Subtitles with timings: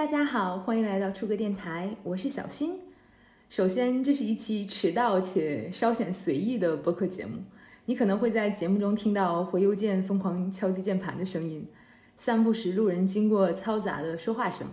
[0.00, 2.80] 大家好，欢迎来到出歌电台，我是小新。
[3.50, 7.36] 首先，这是一期迟到且稍显随意的播客节目，
[7.84, 11.68] 你可能会在节目中听到回邮件疯狂敲击键盘的声音，
[12.16, 14.68] 散步时路人经过嘈杂的说话声。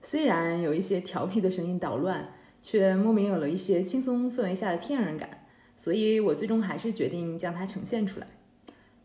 [0.00, 2.32] 虽然有一些调皮的声音捣乱，
[2.62, 8.28] 却莫名有了一些轻松氛围下的天然感，所以我最终还是决定将它呈现出来。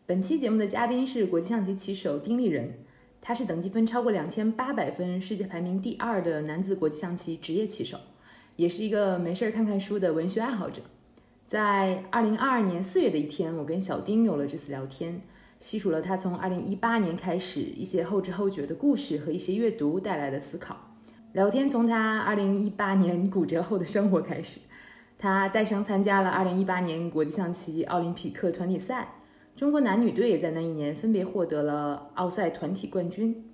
[0.06, 2.74] 本期节目的嘉宾是国际象棋棋手丁立人。
[3.20, 7.98] 他是等级分超过两千八百分、世界排名第二的男子国际象棋职业棋手，
[8.56, 10.80] 也是一个没事儿看看书的文学爱好者。
[11.46, 15.20] 在二零二二年四月的一天，我跟小丁有了这次聊天，
[15.58, 20.76] 细数了他从二零一八年开始一些后知后觉的故事和一些阅读带来的思考。
[21.32, 24.60] 聊天从他二零一八年骨折后的生活开始，
[25.18, 29.08] 他带伤参加了二零一八年国际象棋奥林匹克团体赛。
[29.58, 33.44] 中国男女队也在那一年分别获得了奥赛团体冠军。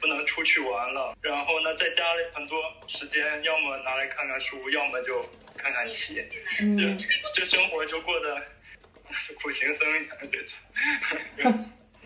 [0.00, 2.56] 不能出去玩了，然后呢，在家里很多
[2.86, 5.20] 时间，要么拿来看看书，要么就
[5.58, 6.24] 看看棋，
[6.60, 6.96] 嗯，
[7.34, 8.40] 这生活就过得
[9.42, 10.54] 苦行僧一样这种。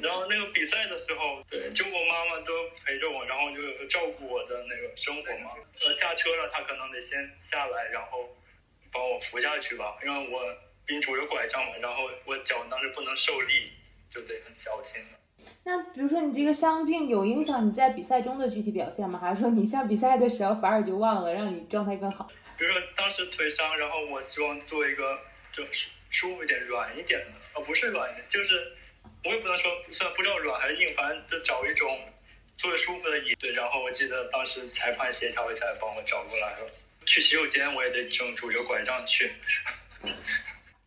[0.00, 2.52] 然后那个比赛的时候，对，就我妈妈都
[2.86, 5.50] 陪着我，然后就照顾我的那个生活嘛。
[5.84, 8.34] 呃，下车了，她可能得先下来，然后
[8.90, 10.40] 把我扶下去吧，因为我。
[10.90, 13.70] 宾主有拐杖嘛，然后我脚当时不能受力，
[14.12, 15.00] 就得很小心
[15.62, 19.20] 那比如说你这个伤病有影响你在比赛中的具体表现吗？
[19.20, 22.28] 还是说你上比赛的时候反而就忘了，让你状态更好？
[22.58, 25.16] 比如说当时腿伤，然后我希望做一个
[25.52, 28.72] 就是舒服一点、软一点的，呃，不是软一点，就是
[29.24, 32.00] 我也不能说算不知道软还是硬，反正就找一种
[32.58, 33.46] 坐着舒服的椅子。
[33.52, 36.66] 然后我记得当时裁判协调一下帮我找过来了。
[37.06, 39.32] 去洗手间我也得用主流拐杖去。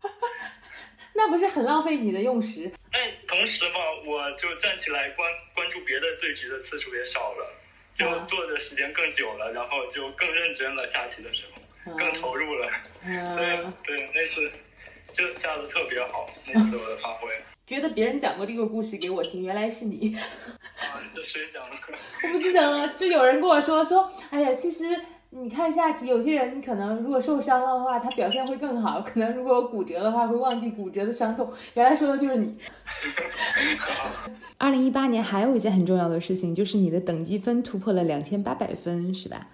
[1.15, 2.71] 那不是很浪费你的用时？
[2.91, 7.53] 但同时嘛，我就站起来关关注别的对局的次数也少了，
[7.95, 10.87] 就坐的时间更久了，然后就更认真了。
[10.87, 11.45] 下棋的时
[11.85, 12.69] 候更投入了，
[13.03, 14.51] 所以 对那次
[15.15, 16.25] 就下的特别好。
[16.53, 17.29] 那次我的发挥，
[17.67, 20.15] 觉得别人讲过这个故事给我听，原来是你。
[20.15, 21.75] 啊，这谁讲的？
[22.23, 24.85] 我不记得了，就有人跟我说说，哎呀，其实。
[25.35, 31.51] 你看下棋，有些人可能如果受伤了的话，他表现会更好；可能如果骨折的话，会忘记骨折的伤痛。
[31.73, 32.55] 原来说的就是你。
[34.59, 39.47] 二零一八年还有一件很重要的事情，就是你的等级分突破了两千八百分，是吧？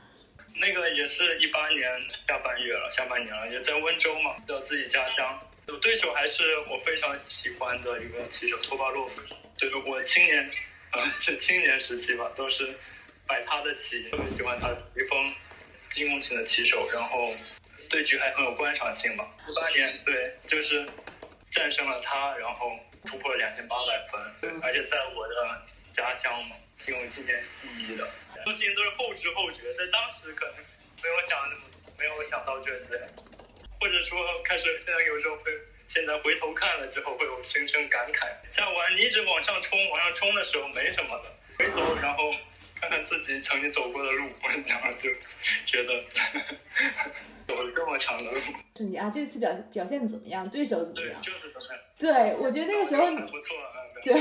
[0.59, 1.89] 那个也是一八年
[2.27, 5.25] 下半月了，下半年了，也在温州嘛，叫自己家乡。
[5.69, 9.21] 有对手还是我非常喜欢的一个棋手托巴洛夫，
[9.55, 10.43] 就是我青年，
[10.91, 12.75] 啊，是青年时期吧，都是
[13.25, 15.17] 摆他的棋，特别喜欢他的棋风。
[15.91, 17.33] 进攻型的棋手，然后
[17.89, 19.27] 对局还很有观赏性吧。
[19.47, 20.85] 一八年，对，就是
[21.51, 22.71] 战胜了他，然后
[23.05, 25.61] 突破了两千八百分，而且在我的
[25.95, 26.55] 家乡嘛，
[26.85, 28.07] 挺有纪念意义的。
[28.29, 30.55] 很多事情都是后知后觉，在当时可能
[31.01, 31.61] 没有想那么，
[31.97, 32.95] 没有想到这些，
[33.79, 35.51] 或者说开始现在有时候会，
[35.87, 38.29] 现在回头看了之后会有深深感慨。
[38.55, 42.31] 像玩你一直往上冲，往上冲的时候没什么的，回头然后。
[42.79, 44.27] 看看自己曾经走过的路，
[44.67, 45.09] 然后就
[45.65, 46.03] 觉得
[47.47, 48.39] 走了这么长的路。
[48.75, 50.49] 是你啊，这次表表现怎么样？
[50.49, 51.21] 对手怎么样？
[51.21, 51.83] 就是怎么样？
[51.97, 53.55] 对，我觉得那个时候不错。
[54.03, 54.13] 对，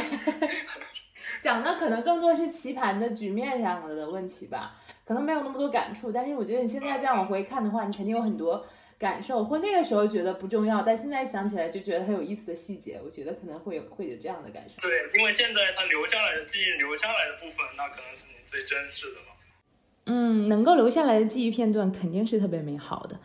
[1.41, 6.11] 讲的可能更多是棋盘的局面上的问题吧，可能没有那么多感触。
[6.11, 8.67] 但是我觉得你现在再往回看的话，你肯定有很多。
[8.99, 14.81] 感受或那个时候觉得不重要，但现在想起来就觉得很有意思的细节，我觉得可能会有会有这样的感受。
[14.81, 19.27] 对，因为现在他留下来的记忆留下来的部分，那可能是你最真实的嘛。
[20.07, 23.21] 嗯，能够留下来的记忆片段肯定是特别美好的。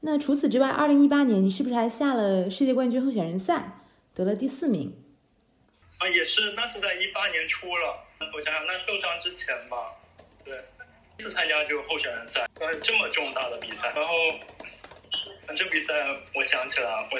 [0.00, 3.80] 那除此之外，二零一八年你是不是还下了世界冠军候选人赛，
[4.14, 4.96] 得了第四名？
[5.98, 8.04] 啊，也是，那是在一八年初了。
[8.34, 9.92] 我想想，那受伤之前吧，
[10.44, 10.58] 对，
[11.18, 14.14] 第一次参加这个候选人赛，呃，这么重大的比赛，然后。
[15.54, 15.92] 这比赛
[16.34, 17.18] 我想起来了，我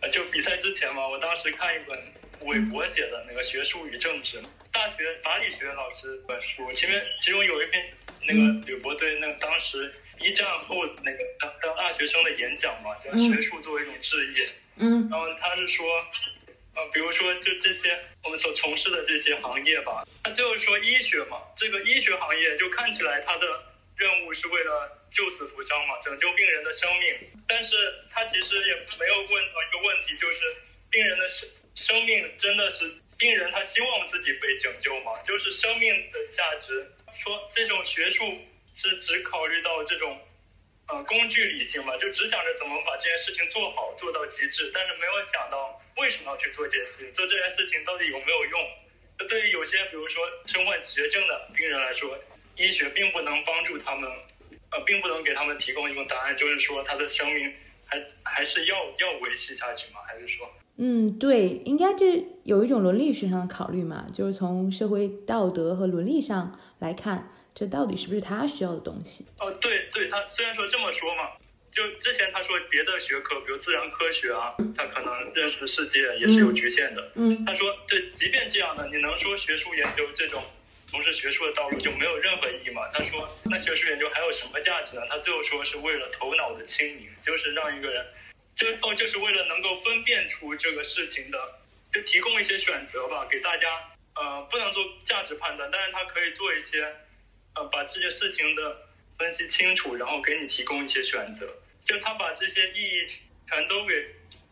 [0.00, 1.98] 呃，就比赛之前嘛，我当时看一本
[2.46, 4.40] 韦伯写的那个《学术与政治》，
[4.72, 6.22] 大学法理学老师？
[6.26, 7.90] 本书，前面其中有一篇
[8.22, 15.86] 那个吕伯对那个当时一战后那个当当大学生的演讲嘛，叫学术作为一种置业，嗯，然后他是说，
[16.74, 23.46] 呃，比如说就这些我们所从事的这些行业吧，他就是说医学嘛，这个医学行业就看起来它的
[23.96, 24.96] 任务是为了。
[25.10, 27.12] 救死扶伤嘛，拯救病人的生命，
[27.48, 27.74] 但是
[28.12, 30.40] 他其实也没有问到一个问题，就是
[30.88, 32.88] 病人的生生命真的是
[33.20, 35.12] 病人他希望自己被拯救吗？
[35.28, 36.90] 就是生命的价值，
[37.22, 38.24] 说这种学术
[38.74, 40.18] 是只考虑到这种
[40.88, 48.68] 呃工具理性嘛，就只想着怎么把这件事情做好做到极致，但是没有想到为什么要去做这件事情，做这件事情到底有没有用？
[49.28, 52.18] 对于有些比如说身患绝症的病人来说，
[52.56, 54.10] 医学并不能帮助他们，
[54.70, 60.00] 呃，并不能给他们提供一个答案，就是说他的生命还还是要要维系下去吗？
[60.08, 60.50] 还是说？
[60.82, 69.26] 嗯，对，应该这有一种伦理学上的考虑嘛，就是从社会道德和伦理上来看，这到底是不是他需要的东西？
[69.40, 71.36] 哦，对对，他虽然说这么说嘛，
[71.70, 77.12] 就之前他说别的学科，比如自然科学啊，他可能认识的世界也是有局限的。
[77.14, 80.42] 嗯，他说，对，即便这样的，你能说学术研究这种
[80.86, 82.80] 从事学术的道路就没有任何意义吗？
[82.94, 85.02] 他说，那学术研究还有什么价值呢？
[85.10, 88.02] 他最后说是为了头脑的清明，就是让一个人。
[88.56, 91.60] 最后就是为了能够分辨出这个事情的，
[91.92, 93.66] 就提供一些选择吧，给大家。
[94.16, 96.82] 呃，不能做价值判断，但是他可以做一些，
[97.54, 98.76] 呃，把这些事情的
[99.16, 101.48] 分析清楚，然后给你提供一些选择。
[101.86, 103.06] 就他把这些意义
[103.48, 104.04] 全都给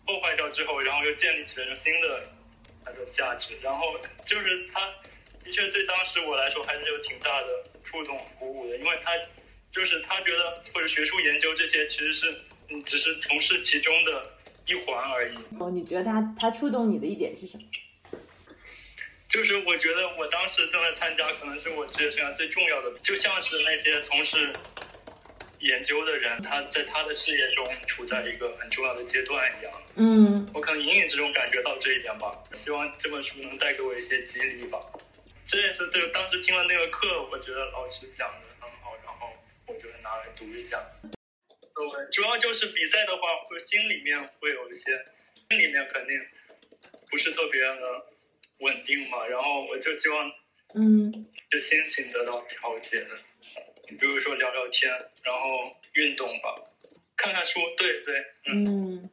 [0.06, 2.30] 破坏掉之后，然后又建立起了新的
[2.86, 3.58] 那种价值。
[3.60, 4.88] 然后就是他
[5.44, 7.46] 的确对当时我来说还是有挺大的
[7.84, 9.12] 触动鼓舞的，因为他
[9.72, 12.32] 就是他觉得或者学术研究这些其实是。
[12.70, 14.30] 嗯，只是从事其中的
[14.66, 15.34] 一环而已。
[15.58, 17.64] 哦，你觉得他他触动你的一点是什么？
[19.28, 24.50] 就是我觉得我当时正在参加，可能是我职业生涯最重要的，就像是那些从事
[25.60, 29.72] 研究的人，他在他的事业中处在一个很重要的阶段一样。
[29.96, 32.32] 嗯，我可能隐隐之中感觉到这一点吧。
[32.54, 34.80] 希望这本书能带给我一些激励吧。
[35.46, 39.28] 这也是这个当时听了那个课，我觉得老师讲的很好，然后
[39.66, 40.80] 我就拿来读一下。
[42.12, 44.92] 主要就是比赛的话，会心里面会有一些，
[45.48, 46.20] 心里面肯定
[47.10, 48.06] 不是特别的
[48.60, 49.24] 稳定嘛。
[49.26, 50.32] 然后我就希望，
[50.74, 51.12] 嗯，
[51.50, 53.06] 就心情得到调节。
[53.88, 54.90] 你比如说聊聊天，
[55.24, 56.54] 然后运动吧，
[57.16, 59.08] 看看书，对对，嗯，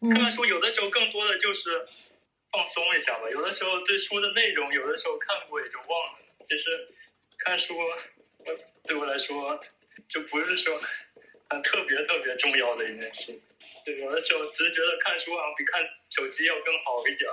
[0.00, 1.84] 看看书，有的时候更多的就是
[2.50, 3.30] 放松一下吧。
[3.30, 6.18] 有的时候对书的内容，有的时候看过也就忘了。
[6.48, 6.88] 其实
[7.38, 9.58] 看书，我对我来说
[10.08, 10.80] 就不是说。
[11.50, 13.32] 很特别特别重要的一件事，
[13.86, 17.30] 就有的时候只是觉得看书好像比看手机要更好一点。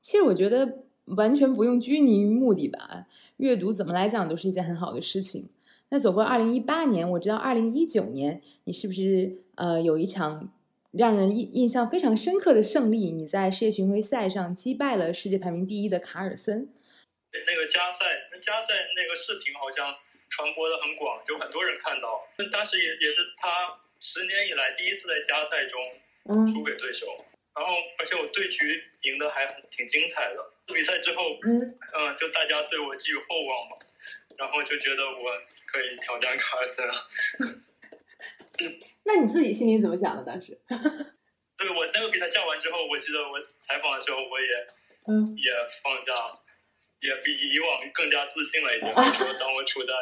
[0.00, 0.84] 其实我觉得
[1.16, 3.06] 完全不用拘泥于目的吧，
[3.38, 5.50] 阅读怎么来讲都是一件很好的事情。
[5.88, 10.52] 那走过二零一八年，我知道二零一九年你是不是呃有一场
[10.92, 13.10] 让人印印象非常深刻的胜利？
[13.10, 16.72] 你在世界巡回赛上击败了世界排名第一的卡尔森。
[17.32, 17.98] 那个加赛，
[18.30, 19.92] 那加赛那个视频好像。
[20.30, 22.26] 传播的很广，就很多人看到。
[22.50, 25.80] 当时也也是他十年以来第一次在加赛中
[26.52, 27.06] 输给对手，
[27.54, 30.52] 然后而且我对局赢得还挺精彩的。
[30.66, 31.60] 比赛之后，嗯
[31.94, 33.76] 嗯，就大家对我寄予厚望嘛，
[34.38, 35.36] 然后就觉得我
[35.66, 36.94] 可以挑战卡尔森了。
[39.04, 40.56] 那你自己心里怎么想的当时？
[41.58, 44.46] 对我那个比赛下完之后，我记得我采访的时候，我也
[45.08, 46.12] 嗯也放假。
[47.00, 48.92] 也比以往更加自信了一点。
[48.92, 49.92] 说当我处在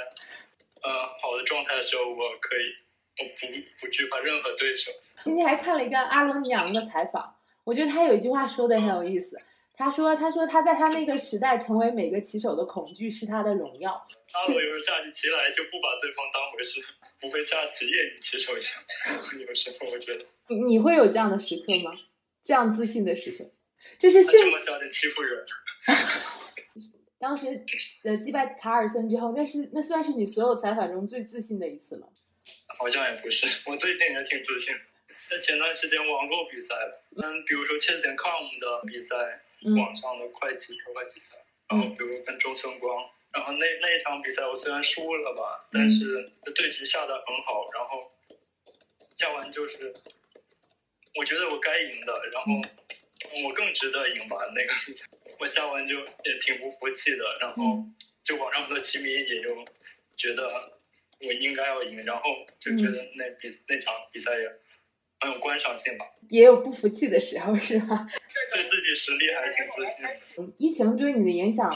[0.83, 2.75] 呃好的状态的时候，我可以
[3.19, 3.47] 我不
[3.81, 4.91] 不惧怕任何对手。
[5.25, 9.41] 今天还看了一个阿罗尼昂的采访，我觉得他有一句话说的很有意思。
[9.77, 13.93] 他说：“他说他在他那个时代，成为每个棋手的恐惧是他的荣耀。
[14.33, 16.85] 阿罗有时候下起棋来就不把对方当回事，
[17.21, 18.73] 不会下棋业余棋手一样。
[19.47, 21.93] 有时候我觉得你你会有这样的时刻吗？
[22.43, 23.45] 这样自信的时刻，
[24.01, 25.47] 就是现这么小点欺负人。
[27.19, 27.65] 当时，
[28.05, 32.09] 呃，击败卡尔森之后，那是那算是你所有采访中最自信的一次了。
[32.79, 34.75] 好像也不是，我最近也挺自信。
[35.29, 36.75] 在前段时间网购比赛，
[37.17, 39.17] 嗯，比如说 chess 点 com 的比赛，
[39.77, 41.37] 网上的快棋超快比赛，
[41.69, 48.11] 然后比如跟周森光，然后那那一场比赛我虽然输了吧，但是对局下的很好，然后
[49.19, 49.93] 下完就是，
[51.17, 52.63] 我觉得我该赢的，然后。
[53.45, 54.37] 我更值得赢吧？
[54.55, 54.73] 那个
[55.39, 57.85] 我下完就也挺不服气的，然后
[58.25, 59.65] 就网上的棋迷也就
[60.17, 60.49] 觉得
[61.21, 62.23] 我应该要赢，然后
[62.61, 64.49] 就觉得那比那场比赛也
[65.21, 66.07] 很有观赏性吧。
[66.31, 68.07] 也有不服气的时候是吧？
[68.55, 70.53] 对自己实力还是挺自信。
[70.59, 71.71] 疫情对你的影响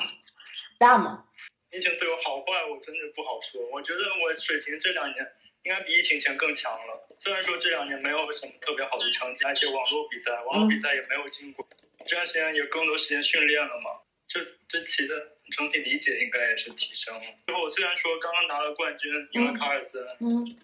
[0.78, 1.24] 大吗？
[1.70, 3.60] 疫情对我好坏，我真的不好说。
[3.70, 5.26] 我觉得我水平这两年。
[5.64, 7.08] 应该比疫情前更强了。
[7.20, 11.66] 虽然说这两年没有什么特别好的成绩，而且网络比赛，网络比赛也没有进过。
[12.06, 14.00] 这段时间有更多时间训练了嘛？
[14.26, 15.14] 这这棋的
[15.54, 17.22] 整体理解应该也是提升了。
[17.44, 20.56] 最后虽然说刚刚拿了冠军，赢了卡尔森，嗯，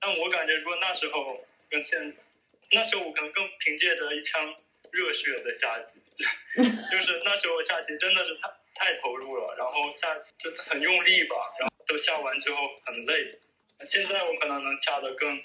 [0.00, 2.14] 但我感觉如果那时候跟现，
[2.72, 4.54] 那时候我可能更凭借着一腔
[4.90, 6.00] 热血的下棋，
[6.90, 13.38] 就是那时候下棋真的是太太投入了，然后下就很用力吧，然后都下完之后很累。
[13.86, 15.42] 现在我可能能下的更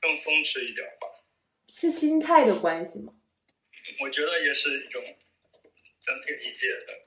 [0.00, 1.08] 更松弛一点吧，
[1.68, 3.12] 是心态的关系吗？
[4.00, 5.02] 我觉得也是一种
[6.04, 7.02] 整体理解的。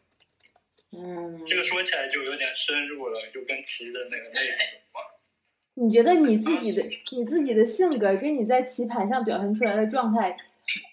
[0.92, 5.06] 嗯，这个说起来就有点深入了，就跟棋的那个内容有关。
[5.76, 10.36] 你觉得你自己的你自己的性格跟你在棋盘上表现出来的状态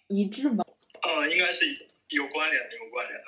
[0.09, 0.65] 一致吗？
[1.03, 1.65] 嗯，应该是
[2.09, 3.25] 有关联的，有关联的。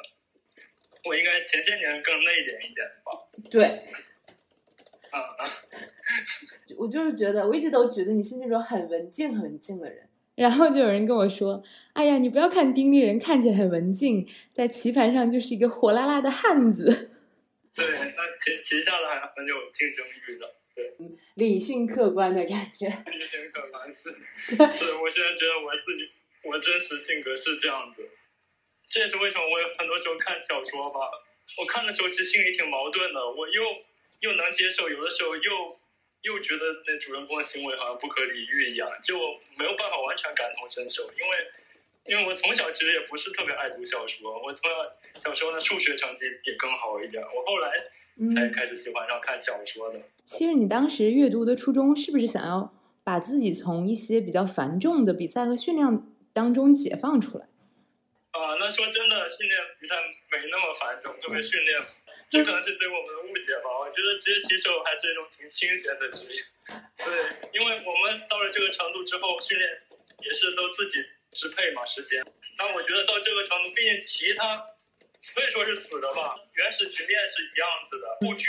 [1.05, 3.13] 我应该前些年更内敛一点吧。
[3.51, 3.63] 对，
[5.11, 5.51] 嗯嗯，
[6.79, 10.09] 我就是觉得，我一直都觉得你是那种很文静、很文静的人。
[10.39, 11.61] 然后就有人跟我说
[11.95, 16.87] ：“哎呀，你不要看丁立人看起来很文静，在棋盘上就是一个火辣辣的汉子。
[17.75, 20.95] 对，那棋棋下的还很有竞争欲的，对，
[21.35, 22.87] 理性客观的感觉。
[22.87, 24.11] 理性客观 是，
[24.71, 26.09] 是我现在觉得我自己，
[26.45, 28.09] 我真实性格是这样子。
[28.89, 31.01] 这也是为什么我有很多时候看小说吧，
[31.61, 33.63] 我看的时候其实心里挺矛盾的，我又
[34.21, 35.78] 又能接受，有的时候又
[36.23, 39.19] 又觉得那主人公的行为好像不可理喻一样，就
[39.57, 41.47] 没有办法完全感同身受，因为
[42.07, 44.77] 因为我从小其实也不是特别爱读小说，我从小
[45.25, 47.71] 小时候的数学成绩也更好一点，我后来
[48.35, 50.01] 才嗯，开始喜欢上看小说的。
[50.25, 57.45] 其实你当时阅读的初衷是不是想要把自己从一些比较繁重的比赛和训练当中解放出来？
[58.33, 59.95] 啊，那说真的，训练比赛
[60.31, 61.81] 没那么繁重，特别训练，
[62.31, 63.73] 这可能是对我们的误解吧。
[63.81, 66.45] 我觉得职业棋手还是一种挺清闲的职业，
[66.99, 67.07] 对，
[67.59, 69.71] 因为我们到了这个程度之后，训练
[70.25, 72.23] 也是都自己支配嘛时间。
[72.59, 74.67] 但我觉得到这个程度，毕竟棋它
[75.33, 78.48] 所以说是死的吧，原始局面是一样子的，布局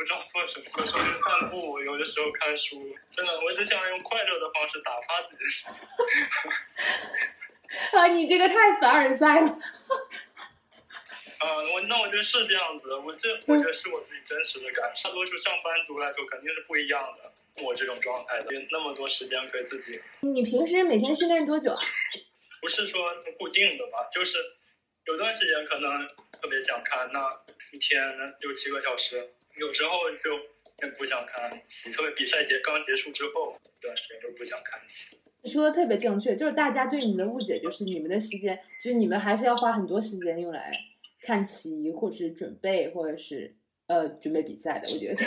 [0.00, 0.64] 不知道做什么。
[0.78, 5.44] 有时候就散步，有的时候看书，真的，我只想用快乐的方式打发自己。
[7.92, 9.46] 啊，你这个太凡尔赛了。
[11.40, 15.10] 啊、我那我觉得是这样子，我这我觉得是我自己真实的感受。
[15.10, 21.80] 大多数上班族来说肯定是不一样的，我这种状态的，有那么多时间可以自己，你平时每天训练多久啊？
[22.62, 24.38] 不是说固定的吧，就是
[25.04, 26.08] 有段时间可能
[26.40, 27.20] 特别想看，那
[27.72, 28.02] 一天
[28.40, 29.90] 六七个小时，有时候
[30.24, 30.38] 就
[30.86, 35.18] 也不想看棋，特别比赛结刚结束之后，这段时间都不想看棋。
[35.42, 40.72] 你说的特别正确，就是大家对你们的误解就是你们的时间，就是你们还是要花很多时间用来
[41.20, 43.54] 看棋，或者是准备，或者是
[43.86, 44.88] 呃准备比赛的。
[44.90, 45.22] 我觉得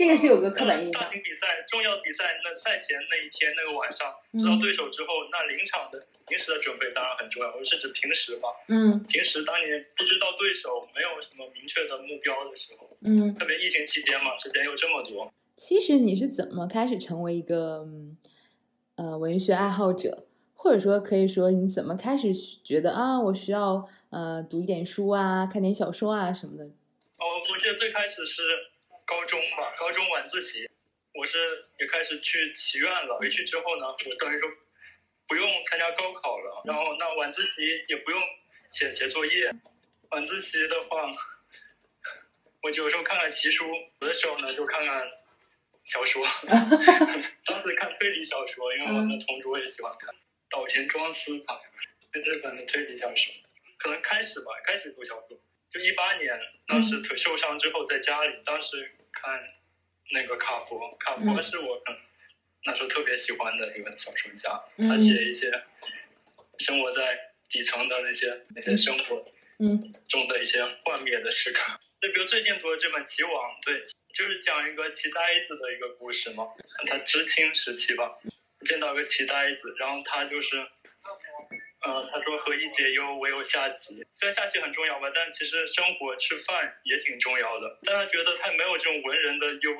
[0.00, 1.12] 这这个是有个刻板印象大象。
[1.12, 7.48] 型比赛、重要比赛，那赛前那一天那个晚上嗯知道对手之后，那临场的临时的准备当然很重要。
[7.54, 9.64] 我是指平时嘛，嗯平时当你
[9.94, 18.16] 不知道对手，没有什么明确的目标的时候，嗯特别疫情期间嘛，时间又这么多，其实你是怎么开始成为一个嗯
[18.96, 22.32] 呃文学爱好者，或者说可以说你怎么开始
[22.64, 26.64] 觉得啊，我需要呃读一点书啊，看点小说啊什么的？
[26.64, 28.40] 哦，我记得最开始是
[29.10, 30.70] 高中吧，高中晚自习，
[31.14, 33.18] 我是也开始去祈愿了。
[33.18, 34.48] 回去之后呢，我等于说
[35.26, 38.22] 不用参加高考了，然后那晚自习也不用
[38.70, 39.52] 写写作业。
[40.10, 41.10] 晚自习的话，
[42.62, 43.66] 我有时候看看奇书，
[44.00, 45.10] 有的时候呢就看看
[45.82, 46.24] 小说。
[47.44, 50.14] 当时看推理小说，因为我的同桌也喜欢看
[50.48, 53.34] 岛田庄司，好像是日本的推理小说。
[53.76, 55.36] 可能开始吧，开始读小说。
[55.72, 59.40] 就一八年，当时腿受伤之后，在家里，当时看
[60.12, 61.96] 那个卡佛，卡佛嗯是我嗯
[62.64, 65.50] 那时候特别喜欢的一个小说家，嗯他写一些
[66.58, 69.24] 生活在底层的那些那些生活
[69.60, 71.78] 嗯中的一些幻灭的时刻。
[72.00, 73.32] 就比如最近读的这本《棋王》，
[73.64, 73.82] 对，
[74.14, 76.48] 就是讲一个棋呆子的一个故事嘛。
[76.86, 78.18] 他知青时期吧，
[78.66, 80.56] 见到一个棋呆子，然后他就是，
[81.82, 83.94] 呃，他说何以解忧，唯有下棋。
[84.18, 87.78] 虽然下棋很重要吧，但其实生活吃饭也挺重要的。
[87.82, 89.72] 但他觉得他没有这种文人的忧，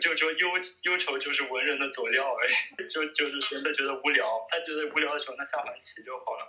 [0.00, 0.50] 就就忧
[0.82, 2.54] 忧愁就是文人的佐料而已，
[2.90, 4.46] 就就是闲的觉得无聊。
[4.50, 6.48] 他觉得无聊的时候，那下盘棋就好了。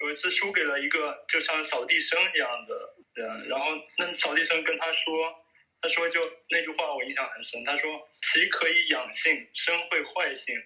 [0.00, 3.66] 有一次输给了一个就像扫地僧一样的人，然后
[3.98, 5.44] 那扫地僧跟他说，
[5.82, 10.56] 他说就那句话我印象很深，他说棋可以养性，生会坏性，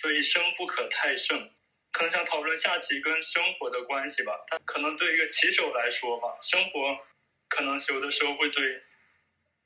[0.00, 1.50] 所以生不可太盛。
[1.94, 6.98] 可能想讨论下棋跟生活的关系吧，他可能对一个棋手来说吧，生活
[7.48, 8.82] 可能有的时候会对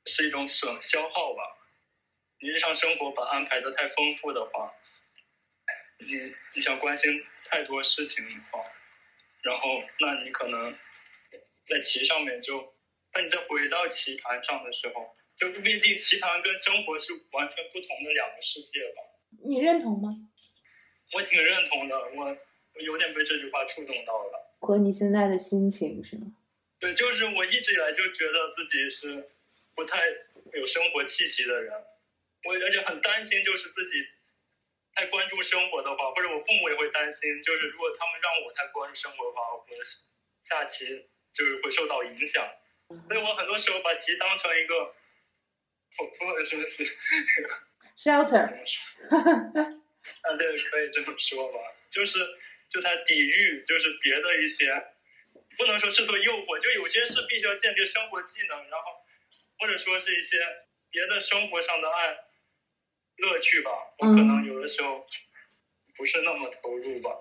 [0.05, 1.41] 是一种损消耗吧。
[2.39, 4.71] 你日常生活把安排的太丰富的话，
[5.97, 8.63] 你你想关心太多事情的话，
[9.41, 10.77] 然后那你可能
[11.67, 12.75] 在棋上面就，
[13.11, 19.01] 当你再回到棋盘上的时候，就毕竟棋盘跟生活是完全不同的两个世界吧。
[19.43, 20.09] 你认同吗？
[21.13, 22.37] 我挺认同的，我
[22.75, 24.55] 我有点被这句话触动到了。
[24.59, 26.33] 和你现在的心情是吗？
[26.79, 29.27] 对，就是我一直以来就觉得自己是
[29.75, 29.99] 不太
[30.53, 31.73] 有生活气息的人，
[32.43, 34.05] 我而且很担心，就是自己
[34.93, 39.65] 太关注生活的话，或者我父母也会担心，就是如果他们让我太关注生活的话，我
[40.41, 42.47] 下棋就是会受到影响。
[43.07, 44.75] 所以我很多时候把棋当成一个，
[45.99, 46.97] 我不能 说是
[47.97, 48.49] shelter，
[50.21, 52.19] 啊，对，可以这么说吧，就是
[52.69, 54.65] 就它抵御，就是别的一些。
[55.57, 58.85] 不能说是说诱惑，就有些是必须要建立生活技能，然后
[59.59, 60.37] 或者说是一些
[60.89, 62.15] 别的生活上的爱
[63.17, 63.71] 乐趣吧。
[63.97, 65.05] 我可能有的时候
[65.97, 67.11] 不是那么投入吧。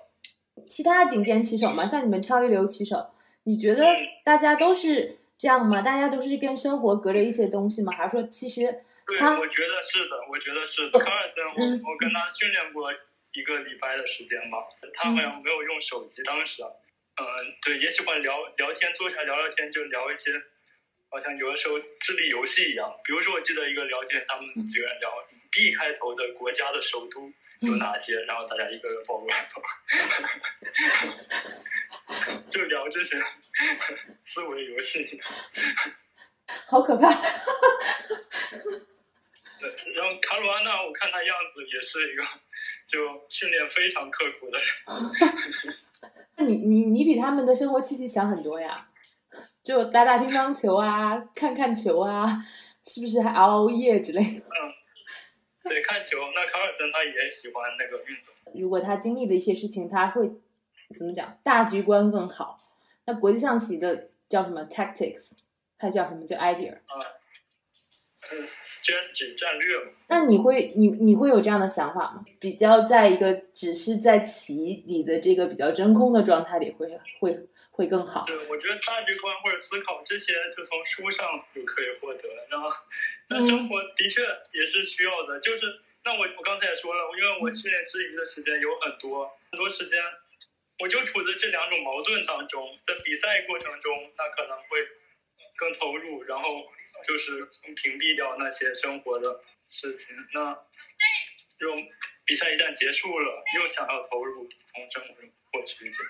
[0.69, 3.11] 其他顶尖棋手嘛，像你们超一流棋手，
[3.43, 3.85] 你觉得
[4.25, 5.83] 大家都是这样吗？
[5.83, 7.93] 大家都是跟生活隔着一些东西吗？
[7.93, 8.85] 还是说其实？
[9.09, 10.99] 对，我觉得是的，我觉得是的。
[10.99, 12.93] 卡尔森，我我跟他训练过
[13.33, 14.59] 一个礼拜的时间吧，
[14.95, 16.63] 他好像没有用手机，当时。
[16.63, 17.25] 嗯，
[17.63, 20.31] 对，也喜欢聊聊天，坐下聊聊天，就聊一些，
[21.11, 22.95] 好像有的时候智力游戏一样。
[23.03, 25.11] 比如说，我记得一个聊天，他们几个人聊
[25.51, 29.49] B 开头的国家的首都有哪些，然后大家一个个报出来，
[32.51, 33.17] 就聊这些
[34.25, 35.21] 思维游戏。
[36.69, 37.11] 好可怕！
[39.95, 42.23] 然后卡鲁安娜，我看他样子也是一个
[42.87, 45.75] 就训练非常刻苦的人。
[46.37, 48.89] 那你你你比他们的生活气息强很多呀，
[49.63, 52.45] 就打打乒乓球啊，看看球啊，
[52.85, 54.41] 是不是还熬熬夜之类的？
[54.41, 54.73] 嗯，
[55.65, 56.19] 对，看球。
[56.35, 58.61] 那卡尔森他也喜欢那个运动。
[58.61, 60.31] 如果他经历的一些事情，他会
[60.97, 61.39] 怎么讲？
[61.43, 62.61] 大局观更好。
[63.05, 65.39] 那国际象棋的叫什么 tactics，
[65.77, 66.37] 还叫什么叫
[68.31, 72.25] idea？strategy 战略嘛那你会你你会有这样的想法吗？
[72.41, 76.89] 比较在一个只是在棋里的这个比较真空的状态里，会
[77.21, 77.39] 会
[77.71, 78.25] 会更好。
[78.27, 82.29] 对，我觉得大局观或者思考这些，就从书上就可以获得。
[82.51, 82.69] 然后，
[83.29, 84.23] 那生活的确
[84.53, 85.39] 也是需要的。
[85.41, 90.03] 就是那我我刚才也说了，因为我训练之余的时间有很多很多时间，
[90.81, 92.79] 我就处在这两种矛盾当中。
[92.87, 94.83] 在比赛过程中，那可能会
[95.59, 96.71] 更投入，然后。
[97.07, 97.45] 就是
[97.77, 100.51] 屏蔽掉那些生活的事情，那
[101.61, 101.77] 又
[102.25, 106.03] 比赛一旦结束了，又想要投入从生活中获取一些。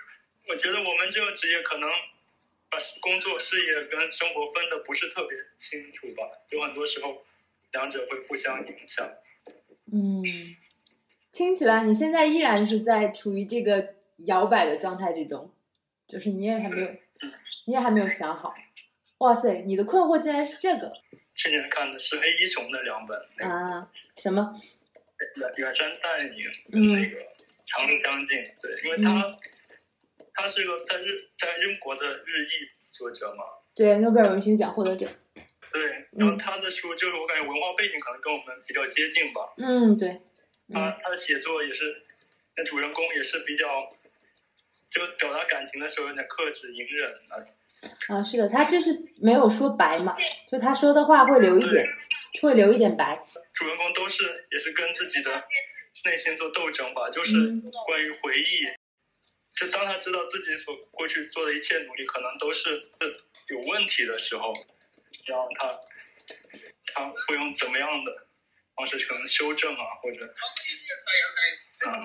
[0.48, 1.90] 我觉得我们这个职业可能
[2.70, 7.22] 把工作、事业跟生活分的不是特别清楚吧，有很多时候
[7.72, 9.06] 两者会互相影响。
[9.92, 10.24] 嗯，
[11.32, 15.52] 听起来你现在依然是在处于这个摇摆的状态之中，
[16.06, 16.88] 就是你也还没有，
[17.66, 18.54] 你也还没有想好。
[19.18, 20.92] 哇塞，你的困惑竟然是这个！
[21.34, 24.54] 去年看的是黑衣熊的两本啊，什么？
[25.36, 27.18] 远远山淡影跟那个
[27.66, 29.36] 长江静，对，因为他
[30.34, 35.08] 他是个在日在英国的日裔作者嘛，对，诺贝尔文学奖获得者。
[35.72, 39.52] 对，然后他的书就是我感觉文化背景可能跟我们比较接近吧。
[39.58, 40.20] 嗯，对。
[40.72, 42.02] 他他的写作也是，
[42.56, 43.66] 那主人公也是比较，
[44.90, 47.48] 就表达感情的时候有点克制隐忍那种。
[48.08, 50.16] 啊，是的，他就是没有说白嘛，
[50.50, 51.86] 就他说的话会留一点，
[52.42, 53.22] 会留一点白。
[53.54, 55.30] 主人公都是也是跟自己的
[56.04, 57.32] 内心做斗争吧，就是
[57.86, 58.66] 关于回忆。
[59.56, 62.80] 就当他知道自己所过去做的一切努力可能都是
[63.48, 64.54] 有问题的时候，
[65.26, 65.72] 然后他
[66.94, 68.26] 他会用怎么样的
[68.76, 70.24] 方式去能修正啊，或者
[71.84, 71.98] 啊，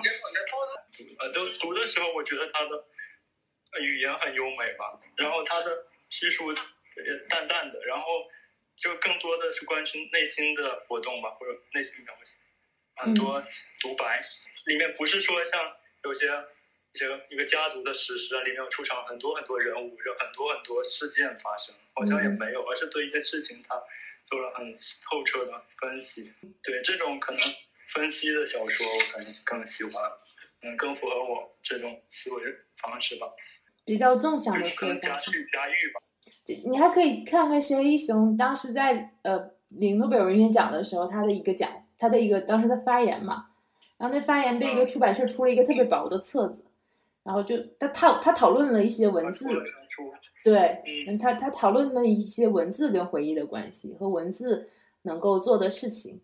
[1.20, 2.84] 呃，都读的时候，我觉得他的。
[3.80, 6.58] 语言很优美吧，然后他的叙述也
[7.28, 8.30] 淡淡的，然后
[8.76, 12.32] 就更多的是关于内心的活动吧，或者内心描写，
[12.96, 13.44] 很多
[13.80, 14.24] 独白，
[14.66, 16.26] 里面不是说像有些
[16.92, 23.82] 一些一个家族的史诗啊，里面有出场很多很多人物，有很多很多事件发生，好像也没有，而是对一些事情他
[24.24, 24.72] 做了很
[25.04, 26.32] 透彻的分析。
[26.62, 27.40] 对这种可能
[27.88, 30.12] 分析的小说，我可能更喜欢，
[30.62, 33.26] 嗯，更符合我这种思维方式吧。
[33.84, 36.00] 比较纵向的思维方式，加育吧。
[36.66, 43.46] 你还可以看看石黑一雄当时在呃领诺贝尔文学奖的时候，他的一个讲，他的一个当时的发言嘛。
[43.96, 46.66] 然后那发言被一个出版社出了一个特别薄的册子，
[47.22, 49.46] 然后就他讨他讨论了一些文字，
[50.42, 54.68] 对，嗯，他他讨论了一些文字跟回忆的关系和文字
[55.02, 56.20] 能够做的事情，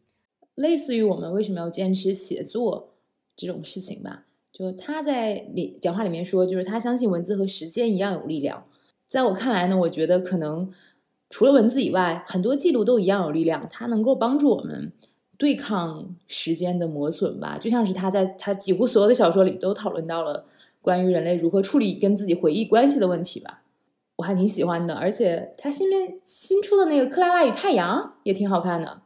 [0.57, 2.95] 类似于我们为什么要坚持写作
[3.37, 4.25] 这种事情吧。
[4.53, 8.65] 就他在里讲话里面说，就是他相信文字和时间一样有力量。
[9.09, 10.71] 在我看来呢，我觉得可能
[11.29, 13.67] 除了文字以外，很多记录都一样有力量。
[13.71, 14.93] 它能够帮助我们
[15.39, 17.57] 对抗时间的磨损吧。
[17.59, 20.45] 就像是他在他几乎所有的小说里都讨论到了
[20.83, 23.63] 关于人类如何处理跟自己回忆关系的问题吧，
[24.17, 24.95] 我还挺喜欢的。
[24.95, 29.03] 而且他新面新出的那个《克拉拉与太阳》也挺好看的。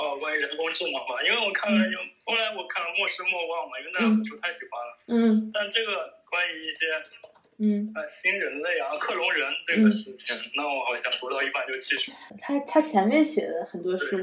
[0.00, 4.98] 哦，关于人工智能嘛，因为我看了，有后来我看了《莫失莫忘》嘛，因为那本书太喜欢了。
[5.08, 6.86] 嗯但这个关于一些
[7.62, 12.10] 嗯，呃新人类啊、克隆人这个事情，那我好像读到一半就弃书。
[12.40, 14.16] 他他前面写的很多书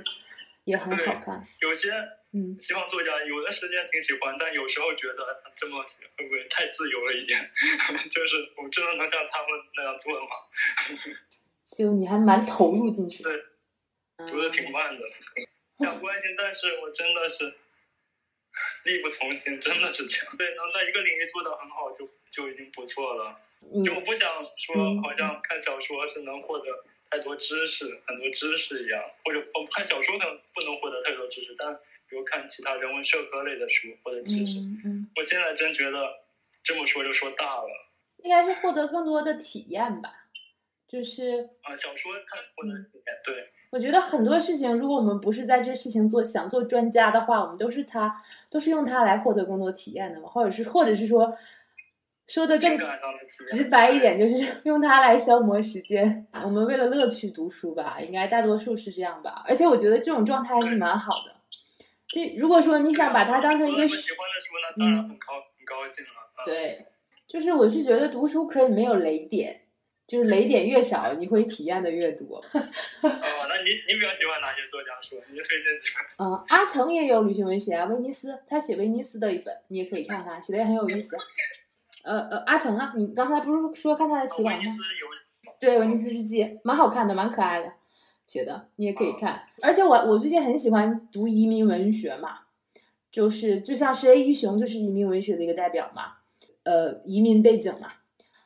[0.63, 1.45] 也很好看。
[1.61, 1.91] 有些
[2.33, 7.39] 嗯，西方作家有的时间挺喜欢，但有时候觉得他这么写会不会太自由了一点？
[8.11, 10.27] 就是我真的能像他们那样做吗？
[11.77, 13.29] 就你还蛮投入进去的。
[13.31, 13.39] 对
[14.17, 15.01] 嗯读的挺慢的，
[15.77, 17.53] 想关心，但是我真的是
[18.83, 20.37] 力不从心，真的是这样。
[20.37, 23.39] 对，能在一个领域做得很好就，就已经不错了。
[23.71, 26.65] 你就我不想说嗯，好像看小说是能获得
[27.09, 31.73] 太多知识，很多知识一样，或者我看小说可能不能获得太多知识，但
[32.07, 36.23] 比如看其他人文社科类的书或者知识，嗯嗯，我现在真觉得
[36.63, 37.69] 这么说就说大了
[38.23, 40.23] 应该是获得更多的体验吧。
[40.87, 41.75] 就是啊！
[41.75, 51.34] 小说看获得体验，对，我觉得很多事情，如果我们不是在这事情做想做专家的话，我们都是他都是用它来获得更多体验的嘛，或者是或者是说
[52.27, 52.77] 说的更
[53.47, 53.65] 直。
[53.65, 56.25] 白一点，就是 用它来消磨时间。
[56.43, 59.43] 我们为了乐趣读书吧，应该大多数是这样吧。
[59.45, 61.36] 而且我觉得这种状态还是蛮好的。
[62.08, 66.12] 这如果说你想把它当成一个喜欢的书，那当然很高很高兴了。
[66.36, 66.86] 啊，对，
[67.27, 69.63] 就是我是觉得读书可以没有雷点，
[70.07, 72.37] 就是雷点越少，你会体验的越多。
[72.39, 72.63] 哦，
[73.03, 75.21] 那你你比较喜欢哪些作家书？
[75.29, 76.25] 你推荐几本？
[76.25, 81.17] 嗯，阿成也有旅行文学啊，威尼斯，他写威尼斯的一本，你也可以看看，写的也很有意思。
[82.03, 84.73] 呃呃，阿成啊，你刚才不是说看他的《棋王》吗
[85.59, 87.73] 对，《威尼斯日记》蛮好看的，蛮可爱的，
[88.25, 89.41] 写的你也可以看。
[89.61, 92.39] 而且我我最近很喜欢读移民文学嘛，
[93.11, 96.13] 就是就像石 A 一雄就是移民文学的一个代表嘛，
[96.63, 97.91] 呃，移民背景嘛。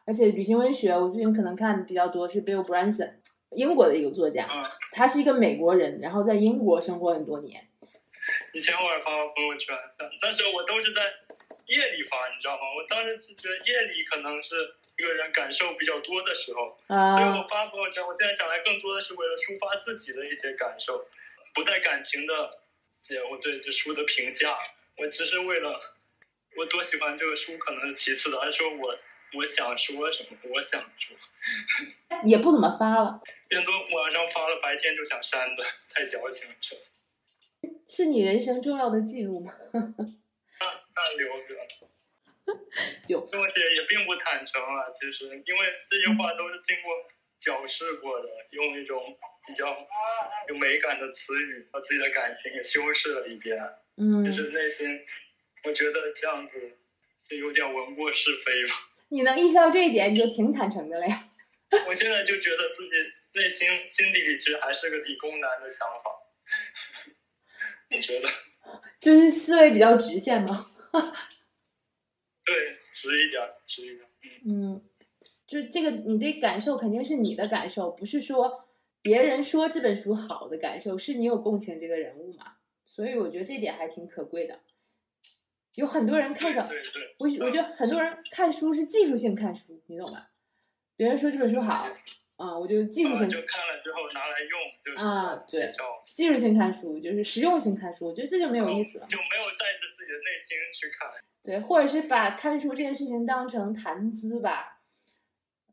[0.06, 3.16] 而且旅行文学，我最近可能看的比较多是 Bill Branson，
[3.52, 7.68] 英国的一个作家，嗯，他是一个美国人，然后在英国生活很多年。
[8.54, 11.02] 以前我也发过朋友圈，但但是我都是在
[11.68, 12.62] 夜里发，你知道吗？
[12.78, 14.56] 我当时就觉得夜里可能是
[14.98, 21.06] 一个人感受比较多的时候，啊所以啊、我发朋友圈，我现在想来更多的是为了抒发自己的一些感受，
[21.54, 22.50] 不带感情的
[23.00, 24.58] 写我对这书的评价，
[24.98, 25.80] 我只是为了
[26.58, 28.98] 我多喜欢这个书可能是其次的，而是说我
[29.34, 31.16] 我想说什么，我想说，
[32.26, 35.64] 也不怎么发了，很多晚上发了，白天就想删的，
[35.94, 36.76] 太矫情了，是
[37.88, 39.54] 是你人生重要的记录吗？
[39.74, 40.66] 那
[40.96, 41.56] 那留着。
[43.08, 46.92] 就这么写也并不坦诚啊，其实因为这些话都是经过
[47.40, 49.18] 矫饰过的，用一种
[49.48, 49.88] 比较
[50.50, 53.58] 有美感的词语把自己的感情给修饰了一遍，
[53.96, 55.06] 就嗯，是内心，
[55.64, 56.78] 我觉得这样子
[57.30, 58.74] 就有点文过是非吧。
[59.12, 61.30] 你能意识到这一点，你就挺坦诚的了呀。
[61.88, 62.92] 我现在就觉得自己
[63.34, 66.12] 内心心底里其实还是个理工男的想法，
[67.90, 68.30] 你觉得
[69.02, 70.72] 就是思维比较直线嘛。
[72.46, 74.08] 对，直一点，直一点，
[74.46, 74.74] 嗯。
[74.74, 74.82] 嗯，
[75.46, 78.70] 就是这个，你这感受肯定是你的感受，不是说
[79.02, 82.54] 别人说这本书好的感受，是你有共情这个人物嘛。
[82.86, 84.60] 所以我觉得这点还挺可贵的。
[85.76, 90.30] 有很多人看小，对对对，我我觉得很多人看书是技术性看书，你懂吧？
[90.96, 91.88] 别人说这本书好，
[92.36, 95.70] 啊、我就技术性啊就看了之后拿来用，就是啊对
[96.14, 99.08] 技术性看书，就是实用性看书，我觉得这就没有意思了。
[99.08, 101.10] 就没有带着自己的内心去看。
[101.44, 104.82] 对，或者是把看书这件事情当成谈资吧，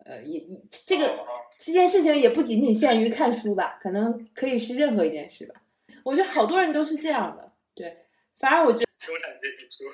[0.04, 1.26] 呃，也也这个哦
[1.58, 5.56] 这件事情也不仅仅限于看书吧，可能可以是任何一件事吧。
[6.04, 8.06] 我觉得好多人都是这样的，对，
[8.38, 9.92] 反而我觉得中产阶级趣味，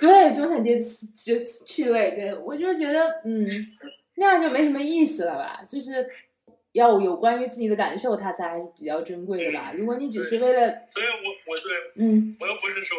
[0.00, 3.46] 对中产阶级就趣味，对我就是觉得嗯，
[4.16, 6.08] 那样就没什么意思了吧，就是
[6.72, 9.74] 要有关于自己的感受，它才还是比较珍贵的吧。
[9.76, 12.96] 如果你只是为了所以我我对嗯我又不是说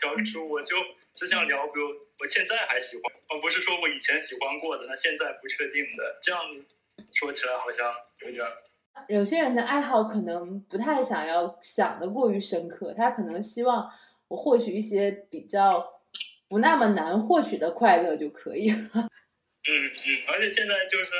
[0.00, 0.76] 调书，我就
[1.14, 1.88] 只想聊，比如
[2.20, 6.40] 我现在还喜欢，而不是说我以前喜欢过的，那现在不确定的，这样
[7.14, 7.92] 说起来好像
[8.24, 8.46] 有点
[9.08, 13.88] 有些人的爱好可能不太想要想的过于深刻，他可能希望
[14.28, 16.02] 我获取一些比较
[16.48, 18.78] 不那么难获取的快乐就可以了。
[19.68, 21.10] 嗯嗯，而且现在就是，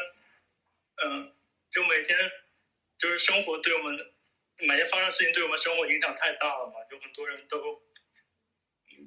[1.05, 1.33] 嗯，
[1.71, 2.17] 就每天
[2.97, 3.99] 就是生活对我们
[4.59, 7.83] 每天发生的事情对我们生活影响太大了嘛，就很多人都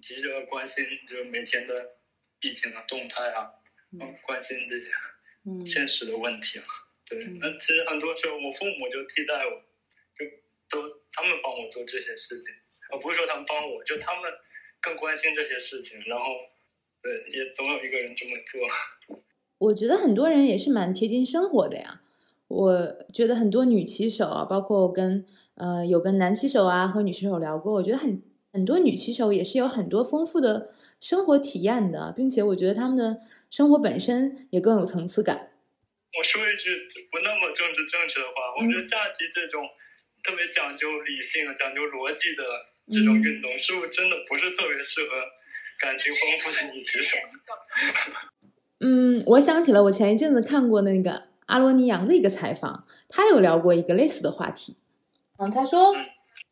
[0.01, 1.97] 急着关心就每天的
[2.41, 3.51] 疫情啊动态啊，
[3.99, 4.89] 嗯关心这些
[5.45, 6.65] 嗯 现实的问题啊。
[7.05, 9.63] 对嗯，那其实很多时候我父母就替代我，
[10.17, 10.25] 就
[10.69, 12.45] 都他们帮我做这些事情，
[12.91, 14.31] 而不是说他们帮我，就他们
[14.81, 16.25] 更关心这些事情，然后
[17.01, 19.17] 对，也总有一个人这么做。
[19.57, 22.01] 我觉得很多人也是蛮贴近生活的呀。
[22.47, 25.25] 我觉得很多女骑手啊，包括我跟
[25.55, 35.51] 呃有跟男骑手啊和女骑手聊过，我觉得很很多女骑手也是有很多丰富的生活体验的，并且我觉得他们的生活本身也更有层次感。
[36.17, 39.63] 我说一句不那么政治正确的话，我觉得下棋这种
[40.23, 42.43] 特别讲究理性、讲究逻辑的
[42.91, 45.09] 这种运动，是不是真的不是特别适合
[45.79, 47.17] 感情丰富的女骑手？
[48.81, 54.75] 嗯，我想起了我前一阵子看过那个阿罗尼扬的一个采访，他有聊过一个类似的话题。
[55.37, 55.95] 嗯，他说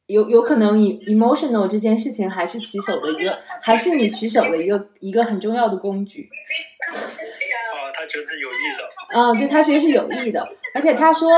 [0.08, 6.30] 有有可能，emotional 这件事情还是骑手的一个，还是你骑手的一个一个很重要的工具。
[6.88, 6.94] 啊，
[7.94, 8.90] 他觉得有益的。
[9.14, 11.30] 嗯，对他其实是有益的，而且他说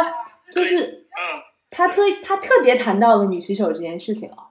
[0.51, 4.50] 就是，嗯，他特他特别谈到了女骑手这件事情啊，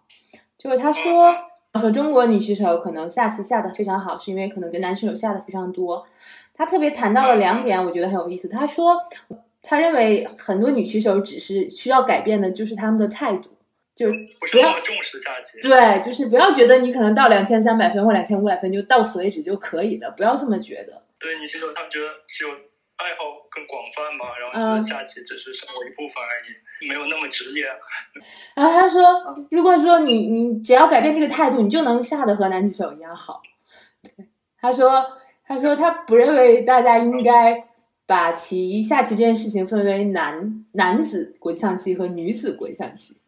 [0.63, 1.35] 就是他说
[1.73, 6.07] 他说中国女棋手可能下棋下的非常好，是因为可能跟男棋手下的非常多。
[6.53, 8.47] 他特别谈到了两点，我觉得很有意思。
[8.47, 9.01] 他说，
[9.63, 13.49] 他认为很多女棋手只是需要改变的，就是他们的态度，
[13.95, 14.11] 就
[14.53, 15.59] 不要重视下棋。
[15.63, 21.03] 对，就是不要觉得你可能到两千三百分或两千五百分就到此为止就可以了，不要这么觉得。
[21.19, 22.51] 对，女棋手他们觉得是有
[23.05, 27.67] 爱好更广泛嘛，然后觉得下棋只是生活一部分而已，没有那么职业。
[28.55, 29.03] 然后他说，
[29.51, 33.43] 如果说你你只要改变这个态度，你就能下的和男棋手一样好。
[34.61, 35.17] 他说。
[35.51, 37.65] 他说他不认为大家应该
[38.07, 43.20] 把棋下棋这件事情分为男男子国际象棋和女子国际象棋。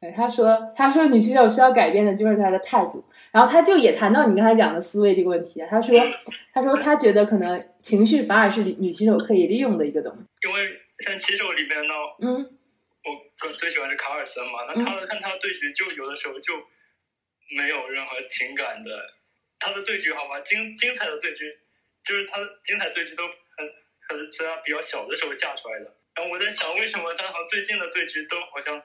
[0.00, 3.04] 对，他说他说女棋手需要改变的就是她的态度。
[3.30, 5.68] 然后他就也谈到你刚才讲的思维这个问题啊。
[5.70, 6.00] 他说
[6.52, 10.48] 他说他觉得可能情绪反而是女棋手可以利用的一个东西。
[10.48, 12.50] 因为像棋手里面呢，嗯，
[13.44, 14.64] 我最喜欢是卡尔森嘛。
[14.68, 16.54] 那他看他对局就有的时候就
[17.56, 18.90] 没有任何情感的，
[19.58, 21.58] 他的对局好吧，精精彩的对局。
[22.04, 23.66] 就是他精彩对局都很
[24.08, 28.80] 很是他比较小的时候下出来的，然后我在想为什么他好像最近的对局都好像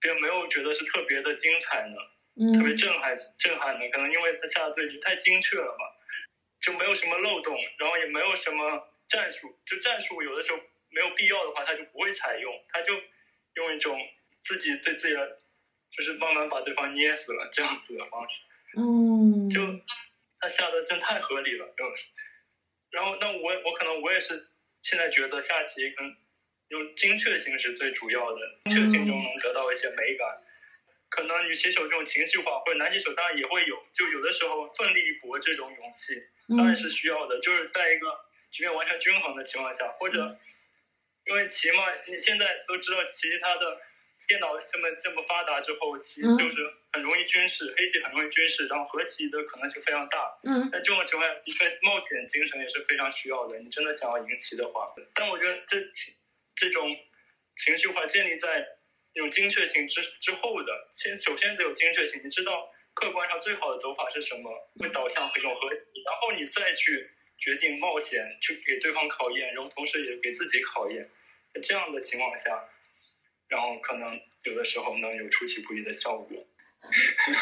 [0.00, 1.96] 并没有觉得是特别的精彩呢？
[2.40, 5.84] 嗯，特别震撼震撼的，可能因为他下的对局太精确了嘛，
[6.60, 12.94] 就没有什么漏洞，然后也没有什么战术，就战术有的时候没有必要的话他就不会采用，他就
[13.54, 13.98] 用一种
[14.44, 15.40] 自己对自己的
[15.90, 18.36] 就是慢慢把对方捏死了这样子的方式，
[18.78, 19.60] 嗯，就
[20.38, 21.84] 他下的真太合理了，就。
[22.90, 24.48] 然后，那我我可能我也是
[24.80, 26.16] 现在觉得下棋跟
[26.68, 30.38] 用精确性是最主要的，精确性中能得到一些美感。
[31.10, 36.14] 可能女棋手这种情绪化，或者男棋手当然也会有，就有的时候奋力一搏这种勇气
[36.56, 40.38] 当然是需要的，就是在一个局面完全均衡的情况下，或者
[41.26, 43.80] 因为棋嘛，你现在都知道棋它的。
[44.26, 46.56] 电脑这么这么发达之后，其实就是
[46.92, 50.38] 很容易军事，黑棋很容易军事，然后和棋的可能性非常大。
[50.44, 53.58] 嗯，在这种情况下，的确冒险精神也是非常需要的。
[53.58, 55.80] 你真的想要赢棋的话，但我觉得这
[56.58, 56.88] 这种
[57.56, 58.66] 情绪化建立在
[59.14, 71.08] 那种精确性之之后的，先首先得有精确性，你知道客观上最好的走法是什么，会导向这种和棋，然后你再去决定冒险，去给对方考验，然后同时也给自己考验。
[71.54, 72.68] 在这样的情况下。
[73.50, 76.46] 然后可能有的时候能有出其不意的效果。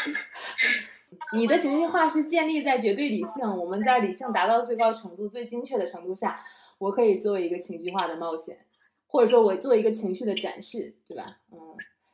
[1.35, 6.45] 你的情绪化是建立在绝对理性，我们在理性达到最高程度、最精确的程度下，
[6.77, 8.66] 我可以做一个情绪化的冒险，
[9.07, 11.39] 或者说我做一个情绪的展示，对吧？
[11.51, 11.57] 嗯。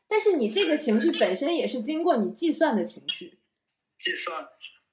[0.08, 3.39] 但是你这个情绪本身也是经过你计算的情绪。
[3.99, 4.45] 计算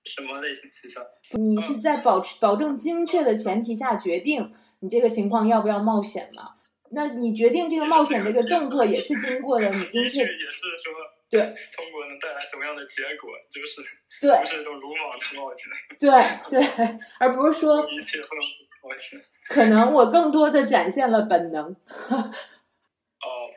[0.05, 1.07] 什么类型计算？
[1.33, 6.57] 你是在保持保证精确的前提下决定你这个情况要不要冒险吗？
[6.93, 10.93] 那你决定这个冒险这个动作也是经过了你精确，也是说
[11.29, 11.41] 对
[11.77, 13.81] 通过能带来什么样的结果，就是
[14.21, 16.11] 对，不是一种鲁莽的冒险，对
[16.49, 18.43] 对， 而不是说一切不能
[18.83, 19.23] 冒险。
[19.51, 21.65] 可能我更多的展现了本能。
[21.75, 21.75] 哦，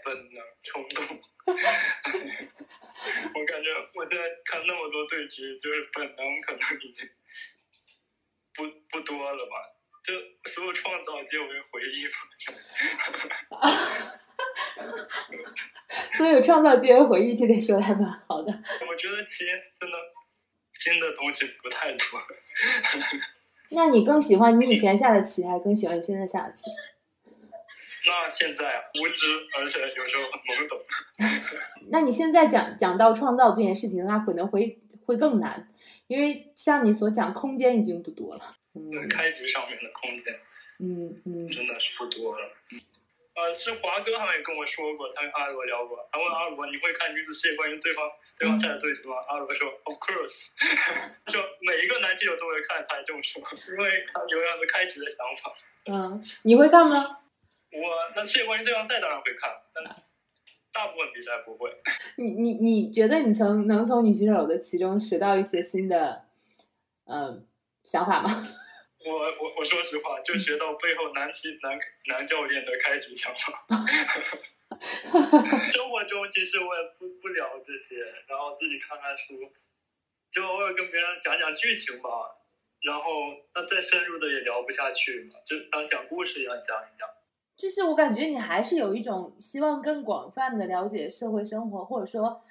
[0.04, 1.06] 本能冲动。
[1.46, 1.54] 我
[3.46, 7.08] 感觉我现在看那么多对局，就是本能可能已经
[8.56, 9.52] 不不多了吧。
[10.04, 10.16] 就
[10.50, 12.14] 所有创造皆为回忆嘛。
[16.18, 18.52] 所有创造皆为回忆，这点说的还蛮好的。
[18.88, 19.98] 我觉得其实真的
[20.80, 22.00] 新的东西不太多。
[23.70, 26.70] 那你更喜欢你以前下的棋，还是更喜欢你现在下的棋？
[28.06, 29.26] 那现在无知，
[29.58, 30.80] 而且有时候很懵懂。
[31.90, 35.70] 那你现在讲讲到创造这件事情，那可能会会更难，
[36.08, 38.56] 因为像你所讲，空间已经不多了。
[38.76, 40.34] 嗯开局上面的空间，
[40.80, 42.52] 嗯嗯，真的是不多了。
[43.36, 49.16] 呃，是华哥好像也跟我说过，他跟阿罗聊过，他问阿罗你会看女子世界冠军对方对方赛的对局吗？
[49.28, 50.38] 阿罗说 Of course，
[51.34, 53.42] 就每一个男记者都会看，他也这么说，
[53.74, 55.54] 因为他有样子开局的想法。
[55.86, 57.20] 嗯，你会看吗？
[57.72, 57.80] 我
[58.16, 59.84] 那世界冠军对方赛当然会看，但
[60.72, 61.72] 大部分比赛不会。
[62.18, 66.26] 你你你觉得你从能从女棋手的其中学到一些新的
[67.06, 67.48] 嗯
[67.84, 68.48] 想法吗？
[69.06, 73.66] 我我我说实话，就学到背后男棋男男教练的开局想法。
[75.72, 79.52] 生活中其实我也不不聊这些，然后自己看看书，
[80.32, 82.10] 就偶尔跟别人讲讲剧情吧。
[82.82, 83.04] 然后
[83.56, 87.08] 那再深入的也聊不下去嘛，就当讲故事一样讲一讲。
[87.56, 92.44] 就是我感觉你还是有一种希望更广泛的了解社会生活，或者说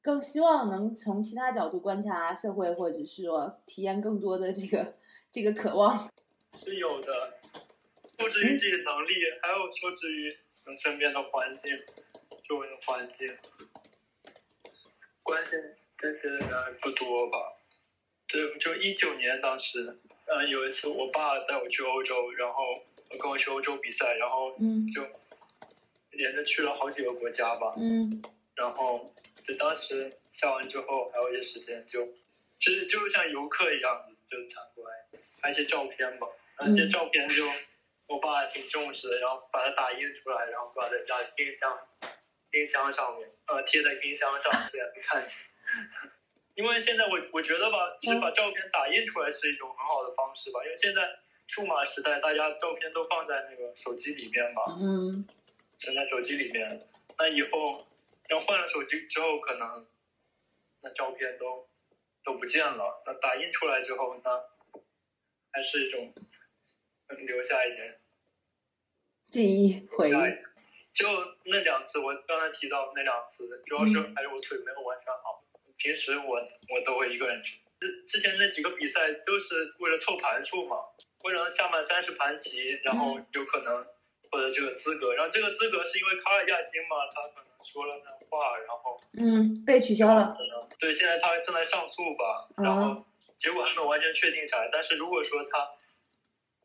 [0.00, 4.94] 更希望能从其他角度观察社会，或者是说体验更多的这个
[5.34, 6.08] 这个渴望。
[6.62, 7.40] 是有的，
[8.16, 10.38] 受制于自己的能力，还有受制于
[10.80, 11.76] 身边的环境、
[12.48, 13.36] 周围的环境，
[15.24, 15.58] 关心
[15.98, 17.52] 这些的人不多吧？
[18.28, 19.84] 就就一九年当时，
[20.26, 22.62] 嗯，有一次我爸带我去欧洲，然后
[23.20, 25.04] 跟我去欧洲比赛，然后嗯就
[26.12, 27.74] 连着去了好几个国家吧。
[27.76, 28.22] 嗯
[28.54, 29.12] 然后
[29.44, 32.06] 就当时下完之后还有一些时间就，
[32.60, 34.86] 其实就像游客一样就参观，
[35.44, 36.26] 拍些照片吧。
[36.56, 37.44] 然后这些照片就
[38.06, 41.78] 我爸挺重视的，然后把它打印出来，然后挂在家里冰箱
[42.50, 46.10] 冰箱上面，呃，贴在冰箱上，这样看起来。
[46.54, 51.02] 因为现在我我觉得吧，其实把照片打印出来是一种很好的方式吧，因为现在
[51.48, 55.26] 数码时代，大家照片都放在那个手机里面嘛，嗯
[55.78, 56.80] 存在手机里面。
[57.18, 57.86] 那以后
[58.30, 59.86] 要换了手机之后，可能
[60.82, 61.68] 那照片都
[62.24, 63.02] 都不见了。
[63.04, 64.30] 那打印出来之后，那
[65.54, 66.12] 还是一种
[67.24, 68.00] 留下一点
[69.30, 70.12] 记忆回忆
[70.92, 71.06] 就
[71.44, 75.42] 那两次，我刚才提到那两次，主要是还是我腿没有完全好。
[75.76, 76.36] 平时我
[76.70, 77.58] 我都会一个人去。
[77.80, 80.76] 之之前那几个比赛都是为了凑盘数嘛，
[81.24, 83.84] 为了下满三十盘棋，然后有可能
[84.30, 85.14] 获得这个资格。
[85.14, 90.30] 然后这个资格是因为卡尔亚金嘛，他可能说了那话，然后嗯被取消了。
[90.78, 93.04] 对，现在他正在上诉吧，哦然后
[93.44, 94.70] 结果还没有完全确定下来。
[94.72, 95.68] 但是如果说他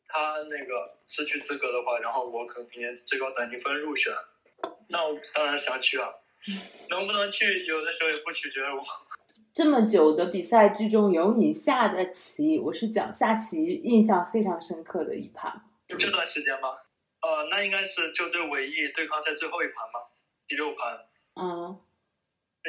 [0.07, 4.13] 他那个失去资格的话，然后我可能明年最高等级分入选，
[4.87, 6.07] 那我当然想去啊。
[6.89, 8.81] 能不能去，有的时候也不取决于我。
[9.53, 15.61] 这么久的比赛之中，有你下的棋，我是讲下棋印象非常深刻的一盘。
[15.85, 16.69] 就这段时间吗？
[17.21, 20.09] 呃，那应该是就对尾翼对抗赛最后一盘吧，
[20.47, 21.05] 第六盘。
[21.35, 21.77] 嗯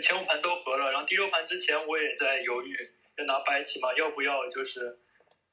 [0.03, 4.99] 前五盘都和了，然后第六盘之前我也在犹豫，要拿白棋嘛，要不要就是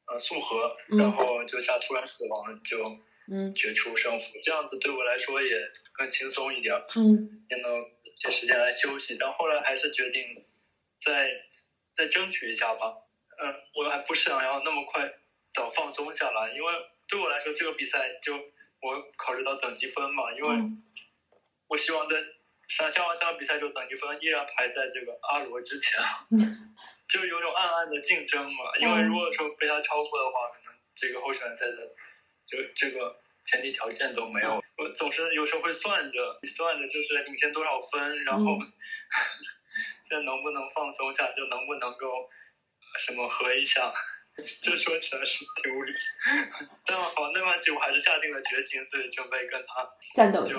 [0.07, 2.97] 呃速和，嗯然后就下突然死亡就
[3.29, 5.61] 嗯决出胜负，这样子对我来说也
[5.93, 9.17] 更轻松一点，嗯也能有些时间来休息。
[9.19, 10.45] 但后来还是决定
[11.01, 11.31] 再
[11.95, 12.95] 再争取一下吧。
[13.39, 15.13] 嗯，我还不是想要那么快
[15.53, 16.73] 早放松下来，因为
[17.07, 18.35] 对我来说这个比赛就
[18.81, 20.69] 我考虑到等级分嘛，因为嗯
[21.67, 22.15] 我希望在
[22.69, 25.99] 三下完三个比赛之后等级分依然排在这个阿罗之前，
[27.07, 28.75] 就有种暗暗的竞争嘛。
[28.79, 31.95] 因为如果说被他超过的话，可能这个候选赛的
[32.45, 34.61] 就这个前提条件都没有。
[34.77, 38.57] 我总是有时候会算着算着，就是领先多少分，然后
[40.07, 43.91] 现在能不能放松下，就能不能够呃什么和一下。
[44.61, 45.91] 这说起来是挺无理，
[46.85, 50.55] 但好，那盘棋我还是下定了决心，对，准备跟他战斗就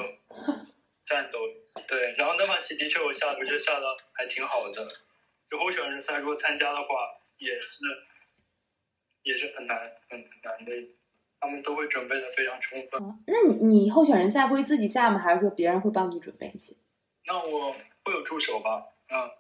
[1.08, 1.38] 战斗，
[1.88, 4.86] 对，然后那盘棋的确我下，我觉得下的还挺好的。
[5.50, 6.84] 就候选人赛如果参加的话，
[7.38, 7.78] 也是
[9.22, 9.78] 也是很难
[10.10, 10.72] 很难的，
[11.40, 13.00] 他们都会准备的非常充分。
[13.26, 15.18] 那你你候选人赛会自己下吗？
[15.18, 16.76] 还是说别人会帮你准备一些？
[17.26, 17.72] 那我
[18.04, 18.84] 会有助手吧？
[19.10, 19.30] 嗯，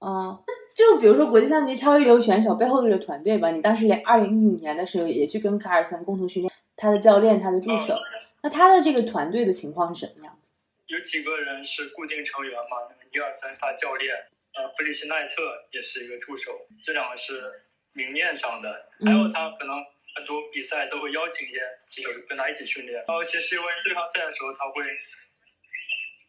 [0.00, 0.42] 嗯，
[0.74, 7.94] 就比如说国际象棋超一流选手背后的这个团队吧，你当时连二零一五年的时候也去跟卡尔森共同训练，他的教练、他的助手，
[8.42, 10.49] 那他的这个团队的情况是什么样子？
[10.90, 12.82] 有几个人是固定成员嘛？
[12.90, 14.12] 那个一二三发教练，
[14.54, 17.62] 呃，弗里希奈特也是一个助手，这两个是
[17.92, 19.76] 明面上的，还有他可能
[20.16, 24.82] 很多比赛都会邀请一些棋手跟他一起训练，然后其实因为对抗赛的时候他会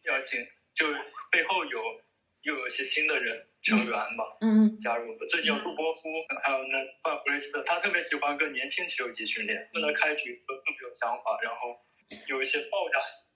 [0.04, 0.46] 邀请，
[0.76, 0.86] 就
[1.32, 2.00] 背后有
[2.42, 4.38] 又有一些新的人成员吧。
[4.42, 6.00] 嗯加入的，最近有杜波夫，
[6.44, 11.80] 还有那范弗雷斯特，他特别喜欢跟年轻棋手一起训练，为了开局更更有想法，然后
[12.28, 13.26] 有一些爆炸性，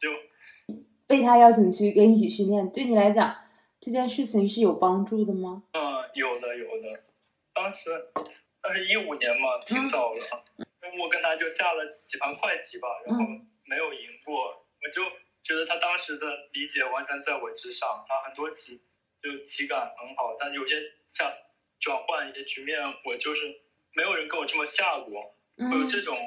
[0.00, 0.10] 就
[1.08, 3.34] 被他邀请去跟一起训练，对你来讲
[3.80, 5.64] 这件事情是有帮助的吗？
[5.72, 5.80] 嗯，
[6.12, 7.02] 有的有的，
[7.54, 7.88] 当时
[8.60, 10.20] 当时一五年嘛，挺早了，
[11.00, 13.24] 我跟他就下了几盘快棋吧，然后
[13.64, 15.02] 没有赢过，我就
[15.42, 18.04] 觉得他当时的理解完全在我之上。
[18.06, 18.78] 他很多棋
[19.22, 20.74] 就棋感很好，但有些
[21.08, 21.32] 像
[21.80, 23.60] 转换一些局面，我就是
[23.94, 26.18] 没有人跟我这么下过，会有这种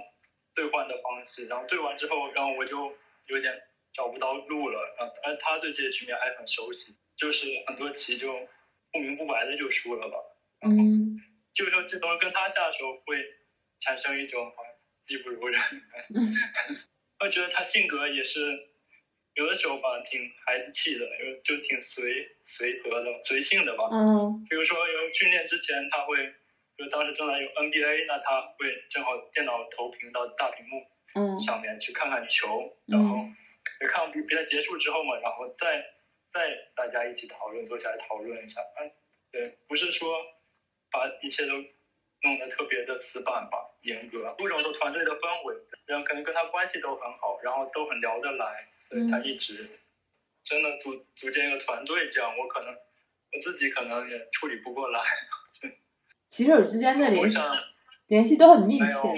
[0.55, 1.45] 兑换的方式。
[1.45, 2.93] 然后兑完之后，然后我就
[3.27, 3.61] 有点
[3.93, 4.79] 找不到路了。
[4.97, 8.33] 然后而他对这些局面还很熟悉，就是很多棋就
[8.91, 10.17] 不明不白的就输了吧。
[10.59, 10.77] 然后，
[11.53, 13.17] 就是说这东西跟他下的时候会
[13.79, 14.51] 产生一种
[15.03, 15.59] 技不如人。
[17.19, 18.39] 我觉得他性格也是
[19.35, 21.05] 有的时候吧，挺孩子气的，
[21.45, 23.89] 就就挺随随和的、随性的吧。
[23.91, 26.33] 嗯，比如说有训练之前，他会，
[26.77, 30.83] 就当时正在有 NBA，那他会正好电脑投屏到大屏幕
[31.15, 33.25] 嗯上面去看看球，然后
[33.87, 35.83] 看完比比赛结束之后嘛，然后再
[36.33, 38.61] 再大家一起讨论，坐下来讨论一下。
[38.79, 38.91] 嗯，
[39.31, 40.17] 对，不是说
[40.91, 41.53] 把一切都
[42.23, 45.55] 弄得特别的死板吧，严格，注重说团队的氛围，
[45.85, 49.69] 然后可能跟他关系都很好，然后都很聊得来，所以他一直
[50.43, 55.01] 真的组组建一个团队，这样我可能我自己可能也处理不过来。
[56.29, 57.57] 棋手之间的联系想
[58.07, 59.15] 联系都很密没切有。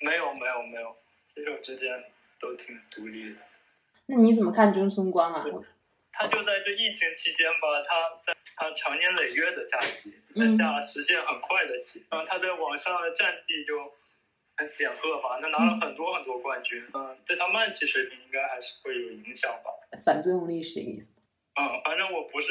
[0.00, 0.96] 没有没有没有，
[1.34, 2.04] 棋手之间
[2.40, 3.40] 都挺独立的。
[4.06, 5.44] 那你怎么看中村光啊？
[6.12, 13.92] 他就在这疫情期间吧，他在他长年累月的下棋，在嗯下实现很快的棋，然后他在网上的战绩就
[14.56, 19.70] 很显赫吧，他拿了很多很多冠军，嗯，对他慢棋水平应该还是会有影响吧，
[20.04, 21.12] 反作用力是这个意思。
[21.54, 22.48] 嗯，反正我不是，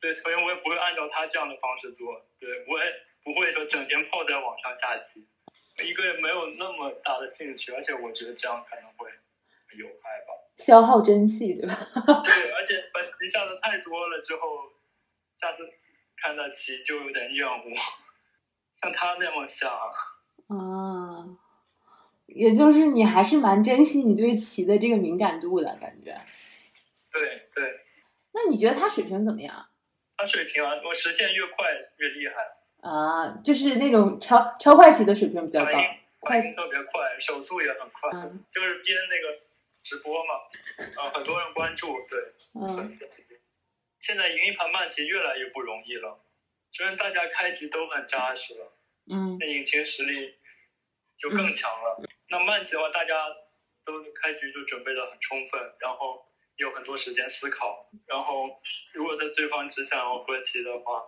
[0.00, 2.90] 对，所以我也不会按照他这样的方式做，对我也
[3.22, 5.26] 不会说整天泡在网上下棋，
[5.82, 9.08] 一个也没有那么大的兴趣，而且我觉得这样可能会
[9.76, 10.34] 有害吧。
[10.58, 11.74] 消耗真气，对吧？
[12.24, 14.70] 对，而且把棋下的太多了之后，
[15.40, 15.68] 下次
[16.16, 17.62] 看到棋就有点厌恶。
[18.80, 19.68] 像他那么下，
[20.48, 21.24] 啊，
[22.26, 26.14] 也就是你还是蛮珍惜你对棋的这个敏感度的感觉。
[27.10, 27.80] 对对，
[28.32, 29.68] 那你觉得他水平怎么样
[30.16, 32.34] 他水平啊，我实现越快越厉害，
[32.84, 33.40] 啊？
[33.44, 35.72] 就是那种超超快棋的水平比较高。
[35.72, 35.88] 反应
[36.20, 39.40] 反应特别快，手速也很快，嗯就是编那个
[39.82, 40.34] 直播嘛，
[41.02, 42.18] 啊，很多人关注，对，
[42.54, 42.98] 嗯
[44.00, 46.20] 现在赢一盘慢棋越来越不容易了，
[46.72, 48.72] 虽然大家开局都很扎实了。
[49.10, 50.34] 嗯那引擎实力
[51.18, 52.02] 就更强了。
[52.30, 53.28] 那慢棋的话，大家
[53.84, 56.24] 都开局就准备的很充分，然后
[56.56, 57.86] 有很多时间思考。
[58.06, 58.62] 然后
[58.94, 61.04] 如果在对方只想要和棋的话，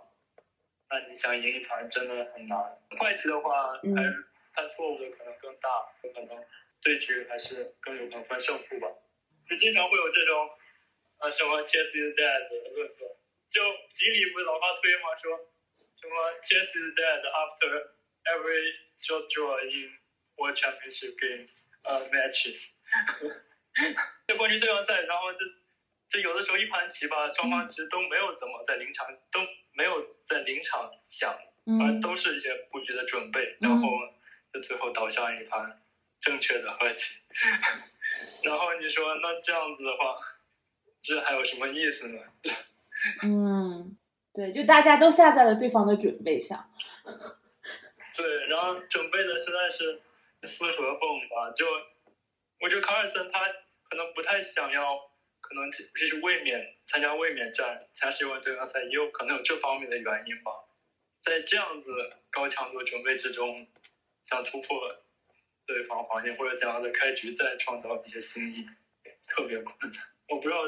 [0.91, 2.59] 那你想赢一盘真的很难。
[2.99, 5.68] 快棋的话，嗯还是犯错误的可能更大，
[6.03, 6.45] 有可能
[6.82, 8.89] 对局还是更有可能分胜负吧。
[9.49, 10.51] 就经常会有这种
[11.18, 12.89] 啊什么 chess is dead 的
[13.51, 13.62] 就
[13.95, 15.16] 吉里不是老发推吗？
[15.22, 15.39] 说
[16.01, 17.91] 什么 chess is dead after
[18.24, 19.93] every short draw in
[20.37, 21.51] World Championship games
[21.84, 22.68] 呃 matches。
[24.26, 25.39] 这冠军对抗赛，然后这
[26.09, 29.40] 这有的时候一盘棋吧，双方其实都没有怎么在临场都
[29.72, 33.88] 没有在临场想，而嗯都是一些布局的准备，嗯然后
[34.52, 35.82] 就最后导向一盘
[36.20, 37.14] 正确的和棋。
[38.44, 40.16] 然后你说那这样子的话，
[41.02, 42.20] 这还有什么意思呢？
[43.24, 43.96] 嗯，
[44.32, 46.70] 对，就大家都下在了对方的准备上。
[48.16, 50.00] 对，然后准备的实在是
[50.46, 51.66] 四合蹦吧，就
[52.61, 53.40] 我觉得卡尔森他
[53.90, 54.98] 可能不太想要，
[55.49, 60.51] 可能这是卫冕参加卫冕战，参加世界杯对抗赛，也有可能有这方面的原因吧。
[61.22, 61.90] 在这样子
[62.30, 63.66] 高强度准备之中，
[64.24, 64.97] 想突破
[65.66, 68.66] 对方防线，或者想要在开局再创造一些新意，
[69.28, 70.03] 特别困难。
[70.28, 70.62] 我不知道，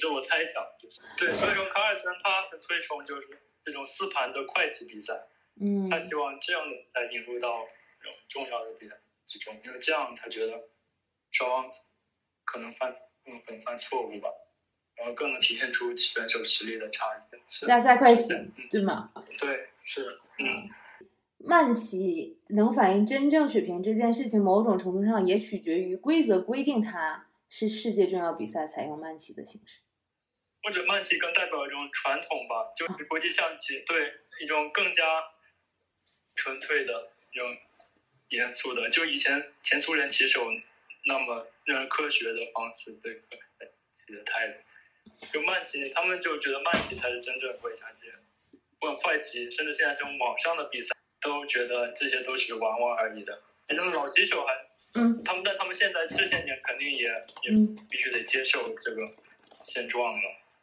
[0.00, 3.28] 这我猜想，就是对，所以说卡尔森他很推崇就是
[3.64, 5.14] 这种四盘的快棋比赛。
[5.60, 7.66] 嗯他希望这样的比赛引入到
[8.28, 8.96] 重要的比赛
[9.26, 10.68] 之中，因为这样他觉得
[11.32, 11.72] 双方
[12.44, 12.94] 可能犯
[13.26, 14.28] 更可能犯错误吧，
[14.96, 17.66] 然后更能体现出选手实力的差异。
[17.66, 19.12] 加赛快棋嗯，对吗？
[19.36, 20.70] 对，是，嗯，
[21.38, 29.80] 慢棋能反映真正水平这件事情，某种程度上也取决于规则规定它是世界重要比赛采用慢棋的形式。
[30.62, 35.02] 或者慢棋更代表一种传统吧，就是国际象棋对一种更加
[36.34, 37.56] 纯粹的一种
[38.30, 40.40] 严肃的，就以前前苏联棋手
[41.04, 43.36] 那么让人科学的方式对国
[43.94, 44.54] 棋的态度，
[45.32, 48.06] 就慢棋他们就觉得慢棋才是真正会下棋，
[48.78, 53.42] 不管快棋，甚至现在这种网上的比赛，都觉得这些都是玩玩而已的。
[53.68, 54.54] 那种老棋手还，
[54.94, 57.08] 嗯他们但他们现在这些年肯定也
[57.42, 59.02] 也嗯必须得接受这个
[59.64, 60.20] 现状了，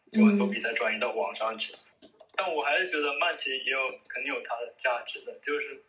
[0.09, 1.73] 就很多比赛转移到网上去。
[2.35, 5.83] 但我还是觉得慢棋也有肯定有它的价值的，就是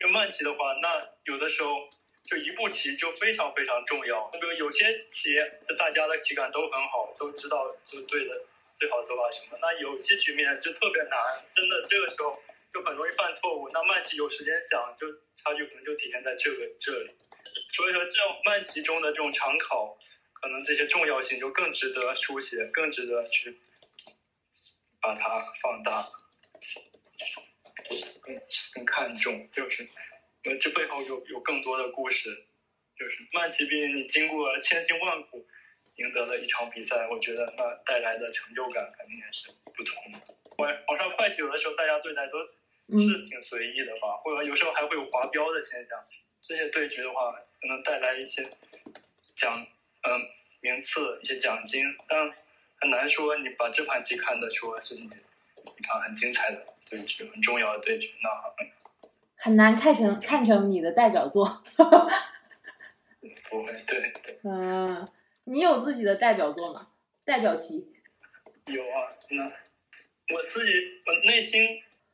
[0.00, 1.88] 因为慢棋的话，那有的时候
[2.28, 4.30] 就一步棋就非常非常重要。
[4.34, 5.34] 那个有些棋
[5.78, 8.34] 大家的棋感都很好，都知道就对的
[8.76, 9.58] 最好的做法什么。
[9.60, 11.18] 那有些局面就特别难，
[11.56, 12.36] 真的这个时候
[12.72, 13.68] 就很容易犯错误。
[13.70, 17.10] 那慢棋有时间想，就差距可能就体现在这个这里。
[17.72, 19.96] 所以说，这种慢棋中的这种常考，
[20.34, 23.58] 可能这些重要性就更值得书写，更值得去
[25.00, 26.04] 把它放大，
[28.22, 28.38] 更
[28.74, 29.88] 更看重，就是
[30.48, 32.30] 呃这背后有有更多的故事，
[32.98, 35.46] 就是慢棋，毕竟你经过千辛万苦
[35.96, 40.18] 赢得了一场比赛，我觉得那带来的成就感肯定也是不同的。
[40.56, 45.98] 网网上快棋有的时候大家对待都是挺随意的吧，或者有时候还会有滑标的现象。
[46.40, 48.42] 这些对局的话，可能带来一些
[49.36, 49.66] 奖，
[50.02, 50.22] 嗯，
[50.60, 52.32] 名次、一些奖金，但
[52.80, 58.70] 很难说你把这盘棋看得出是你一场很精彩的对局，很重要的对局，那很
[59.56, 61.62] 难看成看成你的代表作。
[63.50, 64.38] 不会，对对。
[64.44, 65.08] 嗯，
[65.44, 66.88] 你有自己的代表作吗？
[67.24, 67.92] 代表棋？
[68.66, 70.72] 有啊，那我自己
[71.06, 71.66] 我内心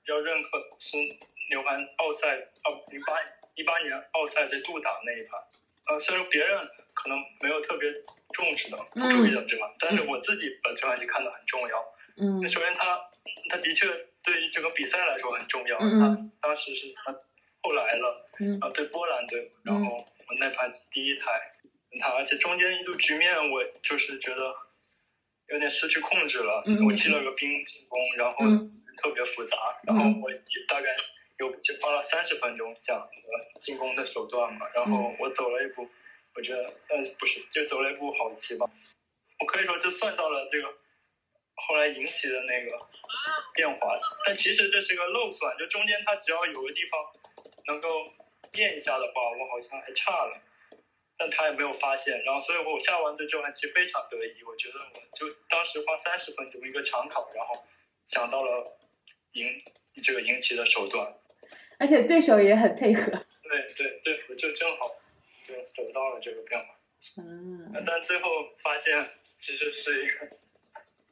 [0.03, 0.97] 比较认可是
[1.51, 3.15] 刘盘奥赛哦零八。
[3.57, 5.41] 一八年奥赛在杜打那一盘，
[5.87, 6.59] 呃，虽然别人
[6.93, 7.89] 可能没有特别
[8.33, 11.95] 重视的、不注意的这盘，但是我自己把这盘棋看得很重要。
[12.17, 12.43] 嗯。
[12.51, 13.01] 首先，他
[13.49, 13.87] 他的确
[14.25, 15.79] 对于这个比赛来说很重要。
[15.79, 17.13] 嗯他当时是他
[17.63, 18.59] 后来了，嗯。
[18.61, 21.25] 啊，对波兰队，然后我那盘第一台，
[22.01, 24.55] 他而且中间一度局面我就是觉得
[25.49, 26.63] 有点失去控制了。
[26.67, 26.85] 嗯。
[26.85, 28.39] 我进了个兵进攻，然后
[28.97, 30.31] 特别复杂，然后我
[30.69, 30.97] 大概。
[31.37, 33.11] 有就花了三十分钟想
[33.61, 35.85] 进攻的手段嘛，然后我走了一步，
[36.37, 38.71] 我觉得呃不是，就走了一步好棋吧。
[39.41, 40.69] 我可以说就算到了这个
[41.57, 42.77] 后来引起的那个
[43.55, 43.95] 变化，
[44.27, 47.01] 但其实这是个漏算，就中间他只要有个地方
[47.67, 48.05] 能够
[48.53, 50.41] 变一下的话，我好像还差了，
[51.17, 57.65] 但他也没有发现，然后所以我下完这这盘棋非常得意，我觉得我就当时花三十分钟一个长考，然后
[58.07, 58.65] 想到了
[59.33, 59.63] 赢
[60.03, 61.15] 这个赢棋的手段。
[61.79, 63.11] 而且对手也很配合。
[63.43, 64.89] 对对对，我就正好
[65.47, 66.67] 就走到了这个变化。
[67.19, 67.85] 嗯。
[67.87, 68.31] 但最后
[68.63, 69.07] 发现
[69.39, 70.29] 其实是一个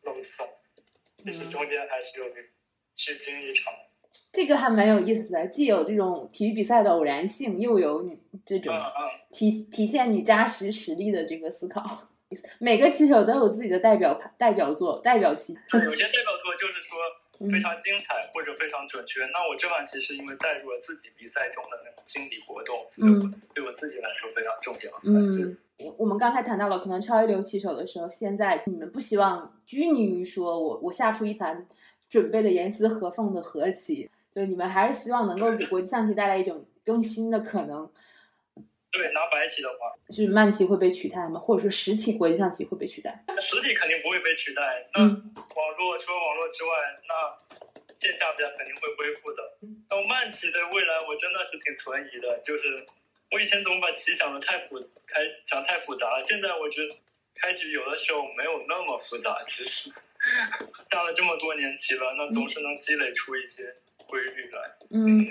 [0.02, 0.48] 漏算，
[1.18, 2.26] 其实中间还是有
[2.94, 3.72] 虚惊一场。
[4.32, 8.74] 这个还蛮有意思的，既有这种体育比赛的偶然性，又有你这种
[9.30, 12.08] 体体现你扎实实力的这个思考。
[12.58, 15.52] 每个棋手都有自己的代表代表作、代表棋。
[15.52, 16.98] 有些代表作就是说
[17.50, 19.24] 非常精彩或者非常准确。
[19.26, 25.00] 那我这盘棋是因为带入了自己比赛中的那种心理活动，嗯，对我自己来说非常重要。
[25.04, 25.56] 嗯，
[25.96, 31.66] 我们刚才谈到了可能超一流棋手的时候，现在你们不希望拘泥于说我我下出一盘
[32.08, 37.90] 准备的严丝合缝的和棋，就你们还是希望能够给国际象棋带来一种更新的可能。
[38.92, 41.40] 对，拿白棋的话，就是慢棋会被取代吗？
[41.40, 43.24] 或者说实体国际象棋会被取代？
[43.40, 44.62] 实体肯定不会被取代。
[44.92, 46.70] 那网络除了网络之外，
[47.08, 47.12] 那
[47.98, 49.42] 线下比赛肯定会恢复的。
[49.88, 52.38] 那慢棋的未来，我真的是挺存疑的。
[52.44, 52.84] 就是
[53.30, 56.22] 我以前总把棋想的太复开，想太复杂了。
[56.24, 56.94] 现在我觉得
[57.34, 59.42] 开局有的时候没有那么复杂。
[59.46, 59.90] 其实
[60.92, 63.62] 下了这么多年棋了，那总是能积累出一些
[64.12, 64.76] 规律来。
[64.90, 65.24] 嗯。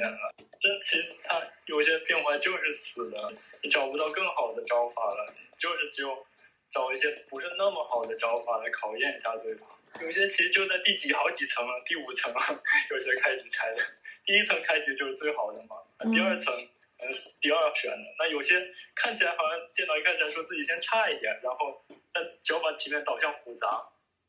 [0.61, 5.25] 真棋它有些变化就是死的，你找不到更好的招法了，
[5.59, 6.25] 就是只有
[6.71, 9.69] 找一些不是那么好的招法来考验一下对方。
[10.01, 12.41] 有些棋就在第几好几层了，第五层啊，
[12.89, 13.81] 有些开局拆的，
[14.25, 15.77] 第一层开局就是最好的嘛，
[16.13, 16.53] 第二层
[17.01, 17.09] 嗯
[17.41, 18.05] 第二选的。
[18.19, 18.61] 那有些
[18.95, 23.67] 看起来好像电脑一开始说自己先差一点，然后但只要把局面导向复杂，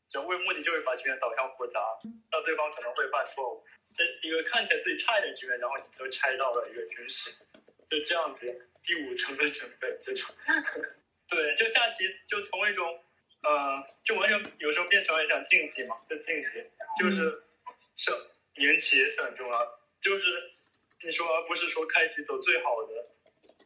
[0.09, 1.79] 只要为目的就是把局面导向复杂，
[2.31, 3.63] 那对方可能会犯错误。
[3.95, 7.29] 这一个看起来自己差一点局面，然后你就拆到了一个局势，
[7.89, 10.35] 就这样子第五层的准备这种，
[11.29, 12.99] 对，就下棋就从一种，
[13.43, 16.49] 呃，就完全有时候变成了一场竞技嘛，就竞技，
[16.99, 17.43] 就是
[17.97, 18.15] 胜
[18.55, 20.51] 赢棋是很重要，就是
[21.03, 23.09] 你说而不是说开局走最好的，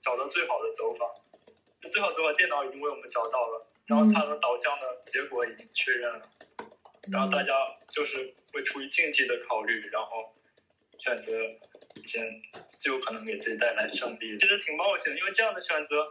[0.03, 1.13] 找到最好的走法，
[1.91, 6.21] 最好走法电脑已经为我们找到了，然后它的导向的结果已经确认了。
[7.11, 7.53] 然后大家
[7.93, 10.35] 就是会出于竞技的考虑，然后
[10.99, 11.31] 选择
[12.05, 12.41] 先
[12.81, 16.03] 就有可能给自己带来胜利，其实挺冒险，因为这样的选择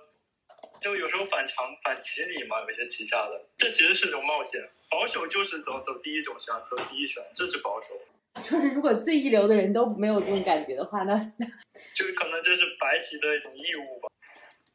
[0.81, 4.61] 就有时候反常反其理嘛，有些棋下的，这其实是种冒险。
[4.89, 7.89] 保守就是走走第一种选，走第一选，这是保守。
[8.41, 11.15] 就是如果最一流的人都没有这种感觉的话，那
[11.95, 14.09] 就可能这是白棋的一种义务吧。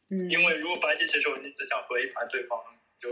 [0.10, 2.60] 嗯，因为如果白棋棋手你只想和一盘对方
[3.00, 3.10] 就。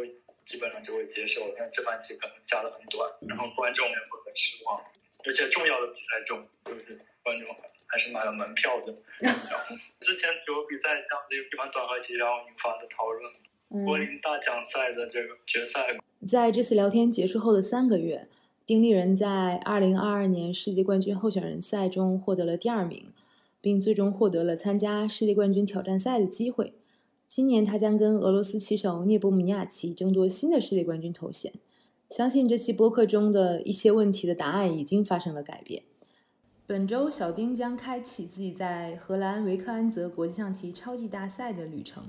[0.49, 4.81] 基本上就会接受，但这半期可能下的很短，然后观众也会很失望。
[5.23, 7.47] 而且重要的比赛中，就是观众
[7.85, 8.91] 还是买了门票的。
[9.21, 13.31] 然后之前有比赛在这样的一款短合集，然后引发的讨论。
[13.71, 15.95] 嗯柏林大奖赛的这个决赛，
[16.27, 18.27] 在这次聊天结束后的三个月，
[18.65, 23.13] 丁立人在2022年世界冠军候选人赛中获得了第二名，
[23.61, 26.73] 并最终获得了参加世界冠军挑战赛的机会。
[27.29, 31.53] 今年他将跟俄罗斯棋手涅波姆尼亚奇争夺新的世界冠军头衔。
[32.09, 35.83] 相信这期播客中的一些问题的答案已经发生了改变。
[36.65, 42.03] 本周，小丁将开启自己在荷兰维克安泽国际象棋超级大赛的旅程。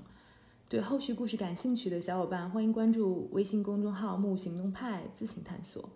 [0.70, 5.86] 对后续故事感兴趣的小伙伴，欢迎关注微信公众号“木行动派”自行探索。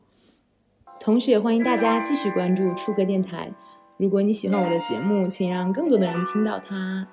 [1.01, 3.51] 同时，也欢迎大家继续关注出格电台。
[3.97, 7.09] 如果你喜欢我的节目，请让更多的人听到它。